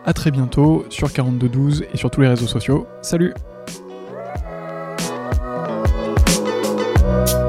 A 0.05 0.13
très 0.13 0.29
bientôt 0.29 0.85
sur 0.89 1.11
4212 1.11 1.85
et 1.91 1.97
sur 1.97 2.11
tous 2.11 2.21
les 2.21 2.27
réseaux 2.27 2.45
sociaux. 2.45 2.85
Salut 3.01 3.33
you 7.25 7.46